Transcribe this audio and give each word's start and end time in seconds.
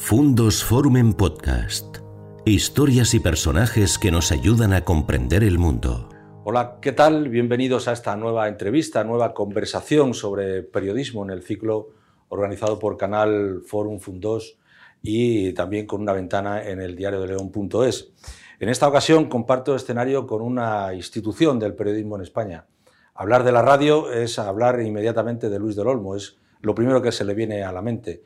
Fundos 0.00 0.64
Forum 0.64 0.96
en 0.96 1.12
Podcast. 1.12 1.98
Historias 2.46 3.12
y 3.12 3.20
personajes 3.20 3.98
que 3.98 4.10
nos 4.10 4.32
ayudan 4.32 4.72
a 4.72 4.82
comprender 4.82 5.44
el 5.44 5.58
mundo. 5.58 6.08
Hola, 6.44 6.78
¿qué 6.80 6.92
tal? 6.92 7.28
Bienvenidos 7.28 7.88
a 7.88 7.92
esta 7.92 8.16
nueva 8.16 8.48
entrevista, 8.48 9.04
nueva 9.04 9.34
conversación 9.34 10.14
sobre 10.14 10.62
periodismo 10.62 11.24
en 11.24 11.30
el 11.30 11.42
ciclo 11.42 11.90
organizado 12.28 12.78
por 12.78 12.96
Canal 12.96 13.60
Forum 13.66 13.98
Fundos 13.98 14.56
y 15.02 15.52
también 15.52 15.84
con 15.84 16.00
una 16.00 16.14
ventana 16.14 16.62
en 16.62 16.80
el 16.80 16.96
diario 16.96 17.26
León.es. 17.26 18.12
En 18.60 18.70
esta 18.70 18.88
ocasión 18.88 19.28
comparto 19.28 19.74
escenario 19.74 20.26
con 20.26 20.40
una 20.40 20.94
institución 20.94 21.58
del 21.58 21.74
periodismo 21.74 22.16
en 22.16 22.22
España. 22.22 22.66
Hablar 23.14 23.44
de 23.44 23.52
la 23.52 23.60
radio 23.60 24.10
es 24.10 24.38
hablar 24.38 24.80
inmediatamente 24.80 25.50
de 25.50 25.58
Luis 25.58 25.76
del 25.76 25.88
Olmo, 25.88 26.16
es 26.16 26.38
lo 26.62 26.74
primero 26.74 27.02
que 27.02 27.12
se 27.12 27.24
le 27.24 27.34
viene 27.34 27.62
a 27.62 27.72
la 27.72 27.82
mente. 27.82 28.22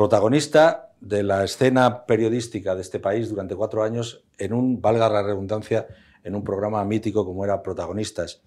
Protagonista 0.00 0.94
de 0.98 1.22
la 1.22 1.44
escena 1.44 2.06
periodística 2.06 2.74
de 2.74 2.80
este 2.80 3.00
país 3.00 3.28
durante 3.28 3.54
cuatro 3.54 3.82
años 3.82 4.24
en 4.38 4.54
un, 4.54 4.80
valga 4.80 5.10
la 5.10 5.22
redundancia, 5.22 5.88
en 6.24 6.34
un 6.34 6.42
programa 6.42 6.82
mítico 6.86 7.22
como 7.26 7.44
era 7.44 7.62
Protagonistas. 7.62 8.40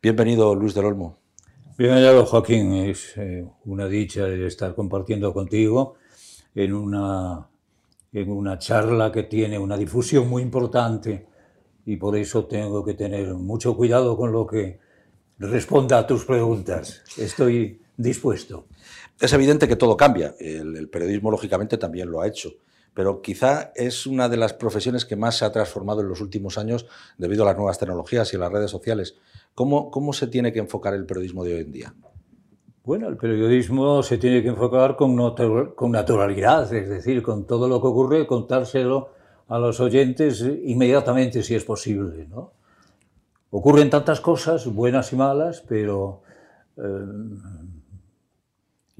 Bienvenido, 0.00 0.54
Luis 0.54 0.72
del 0.72 0.84
Olmo. 0.84 1.18
Bienvenido, 1.76 2.24
Joaquín. 2.24 2.74
Es 2.74 3.16
eh, 3.16 3.44
una 3.64 3.88
dicha 3.88 4.28
estar 4.28 4.72
compartiendo 4.76 5.34
contigo 5.34 5.96
en 6.54 6.74
una, 6.74 7.44
en 8.12 8.30
una 8.30 8.56
charla 8.58 9.10
que 9.10 9.24
tiene 9.24 9.58
una 9.58 9.76
difusión 9.76 10.28
muy 10.28 10.42
importante 10.44 11.26
y 11.86 11.96
por 11.96 12.14
eso 12.14 12.44
tengo 12.44 12.84
que 12.84 12.94
tener 12.94 13.34
mucho 13.34 13.76
cuidado 13.76 14.16
con 14.16 14.30
lo 14.30 14.46
que 14.46 14.78
responda 15.40 15.98
a 15.98 16.06
tus 16.06 16.24
preguntas. 16.24 17.02
Estoy 17.18 17.80
dispuesto. 17.96 18.66
Es 19.20 19.32
evidente 19.34 19.68
que 19.68 19.76
todo 19.76 19.96
cambia. 19.96 20.34
El, 20.38 20.88
periodismo, 20.88 21.30
lógicamente, 21.30 21.76
también 21.76 22.10
lo 22.10 22.20
ha 22.20 22.26
hecho. 22.26 22.50
Pero 22.94 23.20
quizá 23.20 23.70
es 23.76 24.06
una 24.06 24.28
de 24.28 24.36
las 24.36 24.54
profesiones 24.54 25.04
que 25.04 25.14
más 25.14 25.36
se 25.36 25.44
ha 25.44 25.52
transformado 25.52 26.00
en 26.00 26.08
los 26.08 26.20
últimos 26.20 26.58
años 26.58 26.86
debido 27.18 27.44
a 27.44 27.46
las 27.46 27.56
nuevas 27.56 27.78
tecnologías 27.78 28.32
y 28.32 28.38
las 28.38 28.50
redes 28.50 28.70
sociales. 28.70 29.16
¿Cómo, 29.54 29.90
cómo 29.90 30.12
se 30.12 30.26
tiene 30.26 30.52
que 30.52 30.58
enfocar 30.58 30.94
el 30.94 31.06
periodismo 31.06 31.44
de 31.44 31.54
hoy 31.54 31.60
en 31.60 31.72
día? 31.72 31.94
Bueno, 32.82 33.08
el 33.08 33.18
periodismo 33.18 34.02
se 34.02 34.16
tiene 34.16 34.42
que 34.42 34.48
enfocar 34.48 34.96
con, 34.96 35.16
con 35.74 35.92
naturalidad, 35.92 36.72
es 36.72 36.88
decir, 36.88 37.22
con 37.22 37.46
todo 37.46 37.68
lo 37.68 37.80
que 37.80 37.86
ocurre, 37.86 38.26
contárselo 38.26 39.10
a 39.48 39.58
los 39.58 39.80
oyentes 39.80 40.40
inmediatamente 40.64 41.42
si 41.42 41.54
es 41.54 41.64
posible. 41.64 42.26
¿no? 42.26 42.54
Ocurren 43.50 43.90
tantas 43.90 44.20
cosas, 44.20 44.66
buenas 44.66 45.12
y 45.12 45.16
malas, 45.16 45.62
pero 45.68 46.22
eh, 46.76 46.82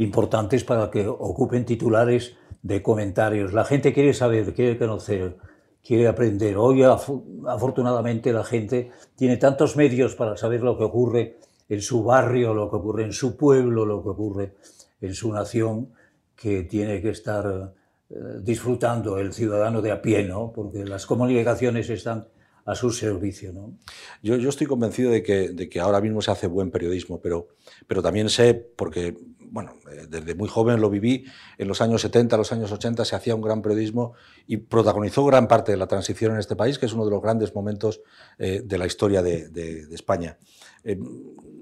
importantes 0.00 0.64
para 0.64 0.90
que 0.90 1.06
ocupen 1.06 1.66
titulares 1.66 2.34
de 2.62 2.82
comentarios. 2.82 3.52
La 3.52 3.64
gente 3.64 3.92
quiere 3.92 4.14
saber, 4.14 4.54
quiere 4.54 4.78
conocer, 4.78 5.36
quiere 5.84 6.08
aprender. 6.08 6.56
Hoy, 6.56 6.82
afortunadamente, 6.82 8.32
la 8.32 8.42
gente 8.44 8.90
tiene 9.14 9.36
tantos 9.36 9.76
medios 9.76 10.14
para 10.14 10.38
saber 10.38 10.62
lo 10.62 10.78
que 10.78 10.84
ocurre 10.84 11.36
en 11.68 11.82
su 11.82 12.02
barrio, 12.02 12.54
lo 12.54 12.70
que 12.70 12.76
ocurre 12.76 13.04
en 13.04 13.12
su 13.12 13.36
pueblo, 13.36 13.84
lo 13.84 14.02
que 14.02 14.08
ocurre 14.08 14.54
en 15.02 15.14
su 15.14 15.30
nación, 15.32 15.92
que 16.34 16.62
tiene 16.62 17.02
que 17.02 17.10
estar 17.10 17.74
eh, 18.08 18.14
disfrutando 18.40 19.18
el 19.18 19.34
ciudadano 19.34 19.82
de 19.82 19.90
a 19.90 20.00
pie, 20.00 20.24
¿no? 20.24 20.50
porque 20.50 20.86
las 20.86 21.04
comunicaciones 21.04 21.90
están 21.90 22.26
a 22.64 22.74
su 22.74 22.90
servicio. 22.90 23.52
¿no? 23.52 23.76
Yo, 24.22 24.36
estoy 24.36 24.66
convencido 24.66 25.10
de 25.10 25.22
que, 25.22 25.50
de 25.50 25.68
que, 25.68 25.78
ahora 25.78 26.00
mismo 26.00 26.22
se 26.22 26.30
hace 26.30 26.46
buen 26.46 26.70
periodismo, 26.70 27.20
pero, 27.20 27.48
pero 27.86 28.00
también 28.00 28.30
sé, 28.30 28.54
porque 28.54 29.14
bueno, 29.50 29.74
eh, 29.90 30.06
desde 30.08 30.34
muy 30.34 30.48
joven 30.48 30.80
lo 30.80 30.90
viví, 30.90 31.24
en 31.58 31.68
los 31.68 31.80
años 31.80 32.02
70, 32.02 32.36
los 32.36 32.52
años 32.52 32.70
80 32.72 33.04
se 33.04 33.16
hacía 33.16 33.34
un 33.34 33.42
gran 33.42 33.62
periodismo 33.62 34.14
y 34.46 34.58
protagonizó 34.58 35.24
gran 35.24 35.48
parte 35.48 35.72
de 35.72 35.78
la 35.78 35.86
transición 35.86 36.32
en 36.32 36.38
este 36.38 36.56
país, 36.56 36.78
que 36.78 36.86
es 36.86 36.92
uno 36.92 37.04
de 37.04 37.10
los 37.10 37.22
grandes 37.22 37.54
momentos 37.54 38.00
eh, 38.38 38.62
de 38.64 38.78
la 38.78 38.86
historia 38.86 39.22
de, 39.22 39.88
España. 39.92 40.38
Eh, 40.84 40.98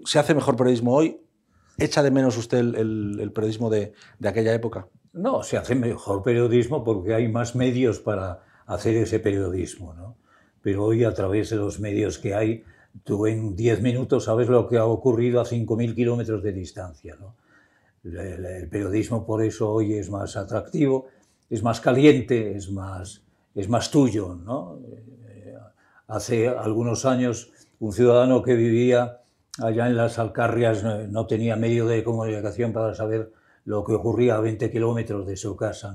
¿Se 0.04 0.18
hace 0.18 0.34
mejor 0.34 0.56
periodismo 0.56 0.94
hoy? 0.94 1.20
¿Echa 1.78 2.02
de 2.02 2.10
menos 2.10 2.36
usted 2.36 2.58
el, 2.58 3.32
periodismo 3.34 3.70
de, 3.70 3.92
de 4.18 4.28
aquella 4.28 4.52
época? 4.52 4.88
No, 5.12 5.42
se 5.42 5.56
hace 5.56 5.74
mejor 5.74 6.22
periodismo 6.22 6.84
porque 6.84 7.14
hay 7.14 7.28
más 7.28 7.54
medios 7.54 8.00
para 8.00 8.42
hacer 8.66 8.96
ese 8.96 9.18
periodismo, 9.18 9.94
¿no? 9.94 10.16
pero 10.60 10.84
hoy 10.84 11.04
a 11.04 11.14
través 11.14 11.50
de 11.50 11.56
los 11.56 11.80
medios 11.80 12.18
que 12.18 12.34
hay, 12.34 12.64
tú 13.04 13.26
en 13.26 13.56
10 13.56 13.80
minutos 13.80 14.24
sabes 14.24 14.48
lo 14.48 14.68
que 14.68 14.76
ha 14.76 14.84
ocurrido 14.84 15.40
a 15.40 15.44
5.000 15.44 15.94
kilómetros 15.94 16.42
de 16.42 16.52
distancia. 16.52 17.16
¿no? 17.18 17.36
El, 18.04 18.68
periodismo 18.68 19.26
por 19.26 19.42
eso 19.42 19.70
hoy 19.70 19.94
es 19.94 20.10
más 20.10 20.36
atractivo, 20.36 21.06
es 21.50 21.62
más 21.62 21.80
caliente, 21.80 22.56
es 22.56 22.70
más, 22.70 23.22
es 23.54 23.68
más 23.68 23.90
tuyo. 23.90 24.38
Eh, 25.28 25.54
hace 26.06 26.48
algunos 26.48 27.04
años 27.04 27.52
un 27.80 27.92
ciudadano 27.92 28.42
que 28.42 28.54
vivía 28.54 29.20
allá 29.60 29.88
en 29.88 29.96
las 29.96 30.18
Alcarrias 30.18 30.84
no 31.10 31.26
tenía 31.26 31.56
medio 31.56 31.86
de 31.86 32.04
comunicación 32.04 32.72
para 32.72 32.94
saber 32.94 33.32
lo 33.64 33.84
que 33.84 33.92
ocurría 33.92 34.36
a 34.36 34.40
20 34.40 34.70
kilómetros 34.70 35.26
de 35.26 35.36
su 35.36 35.56
casa. 35.56 35.94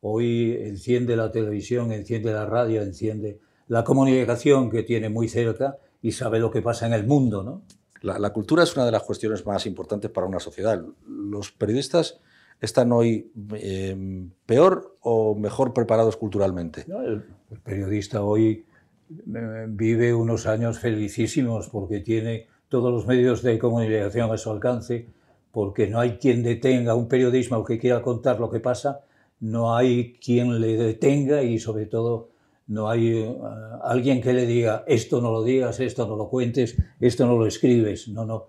Hoy 0.00 0.56
enciende 0.60 1.16
la 1.16 1.30
televisión, 1.30 1.92
enciende 1.92 2.32
la 2.32 2.46
radio, 2.46 2.82
enciende 2.82 3.40
la 3.68 3.84
comunicación 3.84 4.70
que 4.70 4.82
tiene 4.82 5.08
muy 5.08 5.28
cerca 5.28 5.78
y 6.02 6.12
sabe 6.12 6.38
lo 6.38 6.50
que 6.50 6.62
pasa 6.62 6.86
en 6.86 6.92
el 6.92 7.06
mundo, 7.06 7.42
¿no? 7.42 7.62
La, 8.02 8.30
cultura 8.30 8.62
es 8.62 8.76
una 8.76 8.86
de 8.86 8.92
las 8.92 9.02
cuestiones 9.02 9.44
más 9.46 9.66
importantes 9.66 10.10
para 10.10 10.26
una 10.26 10.40
sociedad. 10.40 10.84
¿Los 11.06 11.50
periodistas 11.52 12.20
están 12.60 12.92
hoy 12.92 13.30
em, 13.54 14.30
peor 14.46 14.96
o 15.00 15.34
mejor 15.34 15.74
preparados 15.74 16.16
culturalmente? 16.16 16.86
el, 16.88 17.24
periodista 17.62 18.22
hoy 18.22 18.66
eh, 19.10 19.66
vive 19.68 20.12
unos 20.14 20.46
años 20.46 20.78
felicísimos 20.78 21.68
porque 21.68 22.00
tiene 22.00 22.46
todos 22.68 22.92
los 22.92 23.06
medios 23.06 23.42
de 23.42 23.58
comunicación 23.58 24.30
a 24.30 24.36
su 24.36 24.50
alcance, 24.50 25.08
porque 25.50 25.88
no 25.88 25.98
hay 25.98 26.18
quien 26.18 26.42
detenga 26.42 26.94
un 26.94 27.08
periodismo 27.08 27.64
que 27.64 27.78
quiera 27.78 28.02
contar 28.02 28.38
lo 28.38 28.50
que 28.50 28.60
pasa, 28.60 29.00
no 29.40 29.74
hay 29.74 30.18
quien 30.22 30.60
le 30.60 30.76
detenga 30.76 31.42
y 31.42 31.58
sobre 31.58 31.86
todo 31.86 32.30
no 32.68 32.88
hay 32.88 33.18
eh, 33.18 33.36
alguien 33.82 34.20
que 34.20 34.32
le 34.32 34.46
diga 34.46 34.84
esto 34.86 35.20
no 35.20 35.32
lo 35.32 35.42
digas, 35.42 35.80
esto 35.80 36.06
no 36.06 36.16
lo 36.16 36.28
cuentes, 36.28 36.76
esto 37.00 37.26
no 37.26 37.36
lo 37.36 37.46
escribes. 37.46 38.08
No, 38.08 38.24
no. 38.24 38.46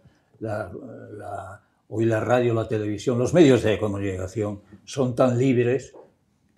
hoy 1.90 2.06
la 2.06 2.20
radio, 2.20 2.54
la 2.54 2.68
televisión, 2.68 3.18
los 3.18 3.34
medios 3.34 3.64
de 3.64 3.80
comunicación 3.80 4.62
son 4.84 5.16
tan 5.16 5.38
libres, 5.38 5.94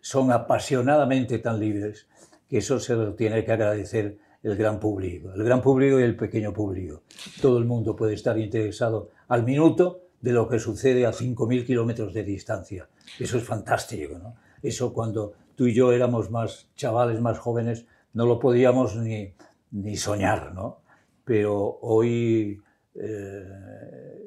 son 0.01 0.31
apasionadamente 0.31 1.39
tan 1.39 1.59
libres, 1.59 2.07
que 2.49 2.57
eso 2.57 2.79
se 2.79 2.95
lo 2.95 3.13
tiene 3.13 3.45
que 3.45 3.51
agradecer 3.51 4.17
el 4.43 4.55
gran 4.55 4.79
público, 4.79 5.31
el 5.33 5.43
gran 5.43 5.61
público 5.61 5.99
y 5.99 6.03
el 6.03 6.15
pequeño 6.15 6.51
público. 6.51 7.03
Todo 7.41 7.59
el 7.59 7.65
mundo 7.65 7.95
puede 7.95 8.15
estar 8.15 8.37
interesado 8.39 9.09
al 9.27 9.43
minuto 9.43 10.01
de 10.19 10.31
lo 10.33 10.47
que 10.49 10.59
sucede 10.59 11.05
a 11.05 11.11
5.000 11.11 11.65
kilómetros 11.65 12.13
de 12.13 12.23
distancia. 12.23 12.87
Eso 13.19 13.37
es 13.37 13.43
fantástico, 13.43 14.17
¿no? 14.17 14.35
Eso 14.61 14.93
cuando 14.93 15.33
tú 15.61 15.67
y 15.67 15.75
yo 15.75 15.91
éramos 15.91 16.31
más 16.31 16.69
chavales, 16.75 17.21
más 17.21 17.37
jóvenes, 17.37 17.85
no 18.13 18.25
lo 18.25 18.39
podíamos 18.39 18.95
ni, 18.95 19.35
ni 19.69 19.95
soñar, 19.95 20.55
¿no? 20.55 20.81
Pero 21.23 21.77
hoy 21.83 22.59
eh, 22.95 23.43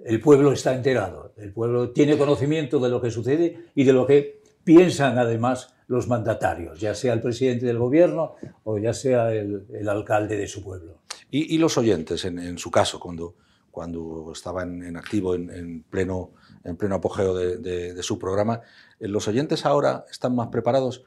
el 0.05 0.21
pueblo 0.21 0.53
está 0.53 0.77
enterado, 0.77 1.33
el 1.37 1.53
pueblo 1.53 1.91
tiene 1.91 2.17
conocimiento 2.17 2.79
de 2.79 2.89
lo 2.89 3.03
que 3.03 3.11
sucede 3.11 3.65
y 3.75 3.83
de 3.83 3.93
lo 3.93 4.07
que 4.07 4.43
piensan 4.63 5.19
además 5.19 5.75
los 5.89 6.07
mandatarios, 6.07 6.79
ya 6.79 6.95
sea 6.95 7.13
el 7.15 7.21
presidente 7.21 7.67
del 7.67 7.79
gobierno 7.79 8.37
o 8.63 8.79
ya 8.79 8.93
sea 8.93 9.33
el, 9.33 9.89
alcalde 9.89 10.37
de 10.37 10.47
su 10.47 10.63
pueblo. 10.63 11.01
¿Y, 11.33 11.59
los 11.59 11.77
oyentes, 11.77 12.25
en, 12.27 12.59
su 12.59 12.71
caso, 12.71 13.01
cuando, 13.01 13.35
cuando 13.73 14.31
estaban 14.33 14.85
en 14.85 14.97
activo, 14.97 15.35
en, 15.35 15.51
en 15.51 15.83
pleno, 15.83 16.31
en 16.63 16.77
pleno 16.77 16.95
apogeo 16.95 17.35
de, 17.35 18.03
su 18.05 18.21
programa, 18.21 18.61
¿los 19.01 19.27
oyentes 19.27 19.67
ahora 19.67 20.05
están 20.09 20.37
más 20.37 20.47
preparados? 20.47 21.07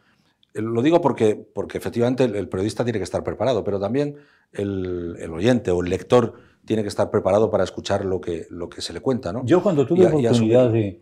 Lo 0.58 0.82
digo 0.82 1.02
porque, 1.02 1.36
porque 1.36 1.78
efectivamente 1.78 2.24
el, 2.24 2.50
periodista 2.50 2.84
tiene 2.84 3.00
que 3.00 3.04
estar 3.04 3.24
preparado, 3.24 3.64
pero 3.64 3.80
también 3.80 4.16
el, 4.52 5.30
oyente 5.32 5.72
o 5.72 5.82
el 5.82 5.90
lector 5.90 6.34
tiene 6.66 6.82
que 6.82 6.90
estar 6.90 7.12
preparado 7.12 7.50
para 7.50 7.64
escuchar 7.64 8.06
lo 8.06 8.20
que, 8.20 8.48
lo 8.50 8.70
que 8.70 8.82
se 8.82 8.94
le 8.94 9.02
cuenta. 9.02 9.32
¿no? 9.32 9.46
Yo 9.46 9.62
cuando 9.62 9.86
tuve 9.86 10.04
la 10.04 10.10
oportunidad 10.10 10.72
de, 10.72 11.02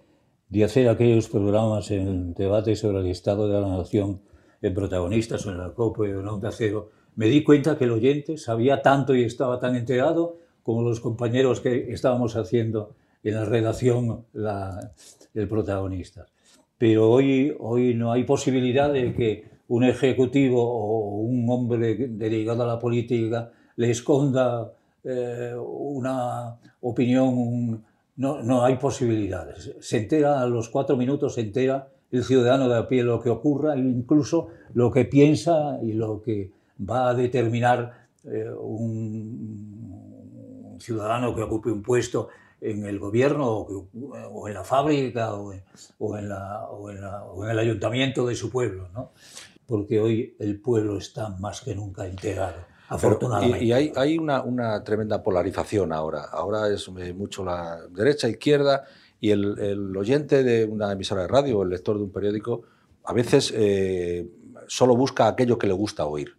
de, 0.49 0.63
hacer 0.63 0.89
aquellos 0.89 1.29
programas 1.29 1.89
en 1.91 2.33
debate 2.33 2.75
sobre 2.75 2.99
el 2.99 3.07
estado 3.07 3.47
de 3.47 3.59
la 3.59 3.77
nación 3.77 4.21
en 4.61 4.73
protagonistas 4.73 5.45
o 5.45 5.51
en 5.51 5.57
la 5.57 5.73
COPE 5.73 6.15
o 6.15 6.19
en 6.19 6.27
Onda 6.27 6.51
Cero, 6.51 6.89
me 7.15 7.27
di 7.27 7.43
cuenta 7.43 7.77
que 7.77 7.85
el 7.85 7.91
oyente 7.91 8.37
sabía 8.37 8.81
tanto 8.81 9.15
y 9.15 9.23
estaba 9.23 9.59
tan 9.59 9.75
enterado 9.75 10.37
como 10.63 10.81
los 10.81 10.99
compañeros 10.99 11.61
que 11.61 11.91
estábamos 11.93 12.35
haciendo 12.35 12.95
en 13.23 13.35
la 13.35 13.45
redacción 13.45 14.25
la, 14.33 14.91
el 15.33 15.47
protagonista 15.47 16.27
pero 16.77 17.09
hoy, 17.09 17.55
hoy 17.59 17.93
no 17.93 18.11
hay 18.11 18.23
posibilidad 18.23 18.91
de 18.91 19.13
que 19.13 19.55
un 19.67 19.83
ejecutivo 19.83 20.61
o 20.61 21.21
un 21.21 21.49
hombre 21.49 21.95
dedicado 21.95 22.63
a 22.63 22.67
la 22.67 22.79
política 22.79 23.51
le 23.77 23.91
esconda 23.91 24.71
eh, 25.03 25.53
una 25.55 26.57
opinión, 26.81 27.83
no, 28.17 28.41
no 28.41 28.63
hay 28.63 28.77
posibilidades. 28.77 29.75
Se 29.79 29.97
entera 29.97 30.41
a 30.41 30.47
los 30.47 30.69
cuatro 30.69 30.95
minutos, 30.97 31.35
se 31.35 31.41
entera 31.41 31.87
el 32.11 32.23
ciudadano 32.23 32.69
de 32.69 32.77
a 32.77 32.87
pie 32.87 33.03
lo 33.03 33.21
que 33.21 33.29
ocurra, 33.29 33.75
incluso 33.77 34.47
lo 34.73 34.91
que 34.91 35.05
piensa 35.05 35.79
y 35.81 35.93
lo 35.93 36.21
que 36.21 36.51
va 36.89 37.09
a 37.09 37.13
determinar 37.13 38.07
eh, 38.25 38.49
un 38.49 39.95
ciudadano 40.79 41.35
que 41.35 41.41
ocupe 41.41 41.71
un 41.71 41.81
puesto 41.81 42.29
en 42.71 42.85
el 42.85 42.99
gobierno 42.99 43.47
o, 43.47 44.47
en 44.47 44.53
la 44.53 44.63
fábrica 44.63 45.33
o 45.33 45.53
en, 45.53 46.29
la, 46.29 46.65
o, 46.65 46.89
en 47.43 47.49
el 47.49 47.59
ayuntamiento 47.59 48.25
de 48.25 48.35
su 48.35 48.49
pueblo, 48.49 48.89
¿no? 48.93 49.11
porque 49.65 49.99
hoy 49.99 50.35
el 50.39 50.59
pueblo 50.59 50.97
está 50.97 51.29
más 51.29 51.61
que 51.61 51.75
nunca 51.75 52.07
integrado. 52.07 52.65
Afortunadamente. 52.87 53.65
y, 53.65 53.71
hay, 53.71 53.91
hay 53.95 54.17
una, 54.17 54.43
una, 54.43 54.83
tremenda 54.83 55.23
polarización 55.23 55.91
ahora. 55.91 56.25
Ahora 56.31 56.69
es 56.69 56.87
eh, 56.99 57.13
mucho 57.13 57.43
la 57.43 57.79
derecha, 57.89 58.29
izquierda, 58.29 58.83
y 59.19 59.31
el, 59.31 59.57
el, 59.57 59.97
oyente 59.97 60.43
de 60.43 60.65
una 60.65 60.91
emisora 60.91 61.23
de 61.23 61.27
radio 61.27 61.59
o 61.59 61.63
el 61.63 61.69
lector 61.69 61.97
de 61.97 62.03
un 62.03 62.11
periódico 62.11 62.63
a 63.05 63.13
veces 63.13 63.53
eh, 63.55 64.27
solo 64.67 64.95
busca 64.95 65.27
aquello 65.27 65.57
que 65.57 65.67
le 65.67 65.73
gusta 65.73 66.05
oír. 66.05 66.35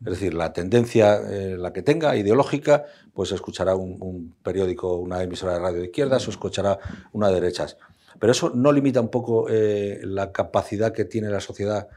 Es 0.00 0.12
decir, 0.12 0.34
la 0.34 0.52
tendencia, 0.52 1.16
eh, 1.16 1.56
la 1.58 1.72
que 1.72 1.82
tenga, 1.82 2.16
ideológica, 2.16 2.84
pues 3.12 3.32
escuchará 3.32 3.74
un, 3.74 4.34
periódico, 4.42 4.96
una 4.96 5.22
emisora 5.22 5.54
de 5.54 5.58
radio 5.58 5.78
de 5.80 5.86
izquierdas 5.86 6.26
o 6.26 6.30
escuchará 6.30 6.78
una 7.12 7.28
de 7.28 7.34
derechas. 7.34 7.76
Pero 8.18 8.32
eso 8.32 8.50
no 8.54 8.72
limita 8.72 9.00
un 9.00 9.08
poco 9.08 9.48
eh, 9.48 10.00
la 10.04 10.32
capacidad 10.32 10.92
que 10.92 11.04
tiene 11.04 11.28
la 11.28 11.40
sociedad 11.40 11.88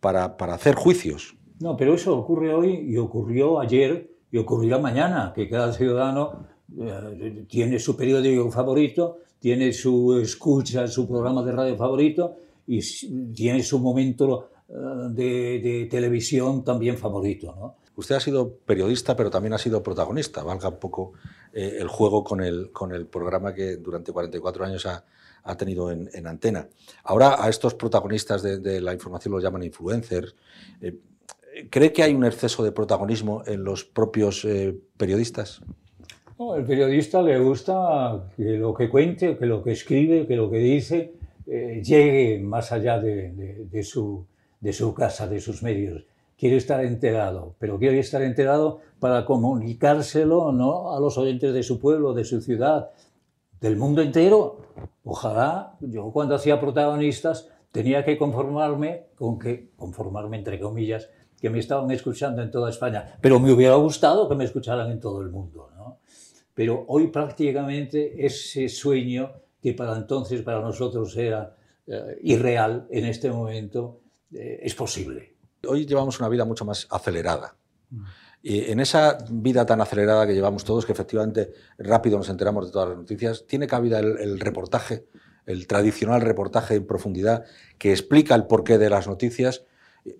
para, 0.00 0.36
para, 0.36 0.54
hacer 0.54 0.74
juicios. 0.74 1.36
No, 1.60 1.76
pero 1.76 1.94
eso 1.94 2.16
ocurre 2.16 2.54
hoy 2.54 2.86
y 2.88 2.96
ocurrió 2.96 3.60
ayer 3.60 4.10
y 4.30 4.38
ocurrirá 4.38 4.78
mañana, 4.78 5.32
que 5.34 5.48
cada 5.48 5.72
ciudadano 5.72 6.46
eh, 6.78 7.44
tiene 7.48 7.78
su 7.78 7.96
periódico 7.96 8.50
favorito, 8.50 9.18
tiene 9.38 9.72
su 9.72 10.18
escucha, 10.18 10.88
su 10.88 11.06
programa 11.06 11.42
de 11.42 11.52
radio 11.52 11.76
favorito 11.76 12.36
y 12.66 12.80
tiene 13.32 13.62
su 13.62 13.78
momento 13.78 14.50
de, 14.68 15.88
televisión 15.90 16.64
también 16.64 16.98
favorito. 16.98 17.54
¿no? 17.58 17.76
Usted 17.96 18.14
ha 18.14 18.20
sido 18.20 18.58
periodista, 18.66 19.16
pero 19.16 19.30
también 19.30 19.54
ha 19.54 19.58
sido 19.58 19.82
protagonista, 19.82 20.42
valga 20.42 20.68
un 20.68 20.78
poco 20.78 21.12
eh, 21.52 21.78
el 21.80 21.88
juego 21.88 22.22
con 22.22 22.42
el, 22.42 22.70
con 22.72 22.92
el 22.92 23.06
programa 23.06 23.54
que 23.54 23.76
durante 23.76 24.12
44 24.12 24.64
años 24.64 24.86
ha, 24.86 25.04
ha 25.44 25.56
tenido 25.56 25.90
en, 25.90 26.10
en, 26.12 26.26
antena. 26.26 26.68
Ahora 27.04 27.42
a 27.42 27.48
estos 27.48 27.74
protagonistas 27.74 28.42
de, 28.42 28.58
de 28.58 28.80
la 28.80 28.92
información 28.92 29.32
los 29.32 29.42
llaman 29.42 29.62
influencers. 29.62 30.34
Eh, 30.80 30.98
¿Cree 31.70 31.92
que 31.92 32.02
hay 32.02 32.14
un 32.14 32.24
exceso 32.24 32.62
de 32.62 32.72
protagonismo 32.72 33.42
en 33.46 33.64
los 33.64 33.84
propios 33.84 34.44
eh, 34.44 34.76
periodistas? 34.98 35.62
No, 36.38 36.54
el 36.54 36.66
periodista 36.66 37.22
le 37.22 37.38
gusta 37.38 38.28
que 38.36 38.58
lo 38.58 38.74
que 38.74 38.90
cuente, 38.90 39.38
que 39.38 39.46
lo 39.46 39.62
que 39.62 39.72
escribe, 39.72 40.26
que 40.26 40.36
lo 40.36 40.50
que 40.50 40.58
dice 40.58 41.14
eh, 41.46 41.80
llegue 41.82 42.40
más 42.40 42.72
allá 42.72 42.98
de, 42.98 43.30
de, 43.32 43.64
de 43.70 43.82
su 43.82 44.26
de 44.66 44.72
su 44.72 44.92
casa, 44.94 45.28
de 45.28 45.40
sus 45.40 45.62
medios. 45.62 46.06
Quiere 46.36 46.56
estar 46.56 46.84
enterado, 46.84 47.54
pero 47.60 47.78
quiere 47.78 48.00
estar 48.00 48.20
enterado 48.20 48.80
para 48.98 49.24
comunicárselo 49.24 50.50
¿no? 50.50 50.92
a 50.92 50.98
los 50.98 51.16
oyentes 51.18 51.54
de 51.54 51.62
su 51.62 51.78
pueblo, 51.78 52.14
de 52.14 52.24
su 52.24 52.42
ciudad, 52.42 52.90
del 53.60 53.76
mundo 53.76 54.02
entero. 54.02 54.56
Ojalá, 55.04 55.76
yo 55.78 56.10
cuando 56.10 56.34
hacía 56.34 56.58
protagonistas 56.58 57.48
tenía 57.70 58.04
que 58.04 58.18
conformarme 58.18 59.06
con 59.14 59.38
que, 59.38 59.70
conformarme 59.76 60.36
entre 60.36 60.58
comillas, 60.58 61.10
que 61.40 61.48
me 61.48 61.60
estaban 61.60 61.88
escuchando 61.92 62.42
en 62.42 62.50
toda 62.50 62.70
España, 62.70 63.16
pero 63.20 63.38
me 63.38 63.52
hubiera 63.52 63.76
gustado 63.76 64.28
que 64.28 64.34
me 64.34 64.42
escucharan 64.42 64.90
en 64.90 64.98
todo 64.98 65.22
el 65.22 65.30
mundo. 65.30 65.70
¿no? 65.76 66.00
Pero 66.54 66.84
hoy 66.88 67.06
prácticamente 67.06 68.26
ese 68.26 68.68
sueño 68.68 69.30
que 69.62 69.74
para 69.74 69.96
entonces 69.96 70.42
para 70.42 70.60
nosotros 70.60 71.16
era 71.16 71.54
eh, 71.86 72.18
irreal 72.22 72.88
en 72.90 73.04
este 73.04 73.30
momento, 73.30 74.00
eh, 74.32 74.60
es 74.62 74.74
posible. 74.74 75.36
Hoy 75.66 75.86
llevamos 75.86 76.20
una 76.20 76.28
vida 76.28 76.44
mucho 76.44 76.64
más 76.64 76.86
acelerada. 76.90 77.56
Y 78.42 78.70
en 78.70 78.80
esa 78.80 79.18
vida 79.30 79.66
tan 79.66 79.80
acelerada 79.80 80.26
que 80.26 80.34
llevamos 80.34 80.64
todos, 80.64 80.86
que 80.86 80.92
efectivamente 80.92 81.52
rápido 81.78 82.18
nos 82.18 82.28
enteramos 82.28 82.66
de 82.66 82.72
todas 82.72 82.90
las 82.90 82.98
noticias, 82.98 83.46
tiene 83.46 83.66
cabida 83.66 83.98
el, 83.98 84.18
el 84.18 84.40
reportaje, 84.40 85.06
el 85.46 85.66
tradicional 85.66 86.20
reportaje 86.20 86.74
en 86.74 86.86
profundidad 86.86 87.44
que 87.78 87.90
explica 87.90 88.34
el 88.34 88.46
porqué 88.46 88.78
de 88.78 88.90
las 88.90 89.06
noticias 89.06 89.64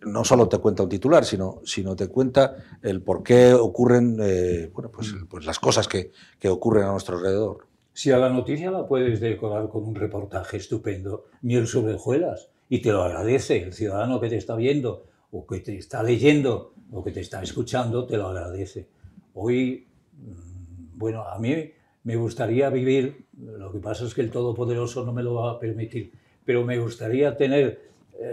no 0.04 0.24
solo 0.24 0.48
te 0.48 0.58
cuenta 0.58 0.82
un 0.82 0.88
titular, 0.88 1.24
sino, 1.24 1.60
sino 1.64 1.94
te 1.96 2.08
cuenta 2.08 2.56
el 2.82 3.02
por 3.02 3.22
qué 3.22 3.54
ocurren 3.54 4.18
eh, 4.20 4.70
bueno, 4.72 4.90
pues, 4.90 5.14
pues, 5.28 5.46
las 5.46 5.58
cosas 5.58 5.88
que, 5.88 6.10
que, 6.38 6.48
ocurren 6.48 6.84
a 6.84 6.92
nuestro 6.92 7.16
alrededor. 7.16 7.66
Si 7.92 8.10
a 8.10 8.18
la 8.18 8.28
noticia 8.28 8.70
la 8.70 8.86
puedes 8.86 9.20
decorar 9.20 9.68
con 9.68 9.84
un 9.84 9.94
reportaje 9.94 10.56
estupendo, 10.56 11.26
miel 11.42 11.66
sobre 11.66 11.94
hojuelas, 11.94 12.50
y 12.68 12.80
te 12.80 12.92
lo 12.92 13.02
agradece 13.02 13.62
el 13.62 13.72
ciudadano 13.72 14.20
que 14.20 14.28
te 14.28 14.36
está 14.36 14.56
viendo 14.56 15.06
o 15.30 15.46
que 15.46 15.60
te 15.60 15.76
está 15.76 16.02
leyendo 16.02 16.72
o 16.92 17.02
que 17.02 17.10
te 17.10 17.20
está 17.20 17.42
escuchando, 17.42 18.06
te 18.06 18.16
lo 18.16 18.28
agradece. 18.28 18.86
Hoy, 19.34 19.86
mm, 20.12 20.98
bueno, 20.98 21.22
a 21.22 21.38
mí 21.38 21.72
me 22.04 22.16
gustaría 22.16 22.70
vivir, 22.70 23.26
lo 23.36 23.72
que 23.72 23.78
pasa 23.78 24.04
es 24.04 24.14
que 24.14 24.20
el 24.20 24.30
Todopoderoso 24.30 25.04
no 25.04 25.12
me 25.12 25.22
lo 25.22 25.34
va 25.34 25.52
a 25.52 25.58
permitir, 25.58 26.12
pero 26.44 26.64
me 26.64 26.78
gustaría 26.78 27.36
tener 27.36 27.80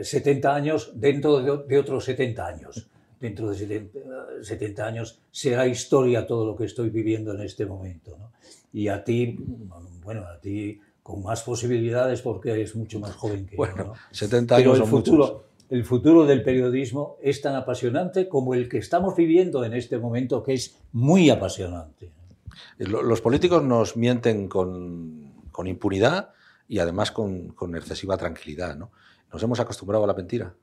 70 0.01 0.47
eh, 0.47 0.51
años 0.51 0.91
dentro 0.93 1.41
de, 1.41 1.77
otros 1.77 2.05
70 2.05 2.45
años. 2.45 2.87
Dentro 3.19 3.51
de 3.51 3.89
70, 4.41 4.85
años 4.85 5.21
será 5.31 5.65
historia 5.65 6.27
todo 6.27 6.45
lo 6.45 6.57
que 6.57 6.65
estoy 6.65 6.89
viviendo 6.89 7.33
en 7.33 7.39
este 7.41 7.65
momento. 7.65 8.17
¿no? 8.19 8.33
Y 8.73 8.89
a 8.89 9.01
ti, 9.01 9.37
bueno, 10.03 10.25
a 10.27 10.37
ti 10.41 10.77
con 11.03 11.21
más 11.21 11.43
posibilidades 11.43 12.21
porque 12.21 12.61
es 12.61 12.75
mucho 12.75 12.99
más 12.99 13.13
joven 13.13 13.45
que 13.45 13.57
bueno, 13.57 13.75
yo. 13.77 13.83
¿no? 13.87 13.93
70 14.11 14.55
años 14.55 14.71
Pero 14.71 14.83
el 14.83 14.89
futuro, 14.89 15.43
el 15.69 15.83
futuro 15.83 16.25
del 16.25 16.41
periodismo 16.43 17.17
es 17.21 17.41
tan 17.41 17.55
apasionante 17.55 18.29
como 18.29 18.53
el 18.53 18.69
que 18.69 18.77
estamos 18.77 19.15
viviendo 19.15 19.65
en 19.65 19.73
este 19.73 19.97
momento, 19.97 20.41
que 20.41 20.53
es 20.53 20.79
muy 20.93 21.29
apasionante. 21.29 22.09
Los 22.77 23.19
políticos 23.19 23.63
nos 23.63 23.97
mienten 23.97 24.47
con, 24.47 25.33
con 25.51 25.67
impunidad 25.67 26.29
y 26.69 26.79
además 26.79 27.11
con, 27.11 27.49
con, 27.49 27.75
excesiva 27.75 28.15
tranquilidad. 28.15 28.77
¿no? 28.77 28.91
Nos 29.31 29.43
hemos 29.43 29.59
acostumbrado 29.59 30.05
a 30.05 30.07
la 30.07 30.13
mentira. 30.13 30.53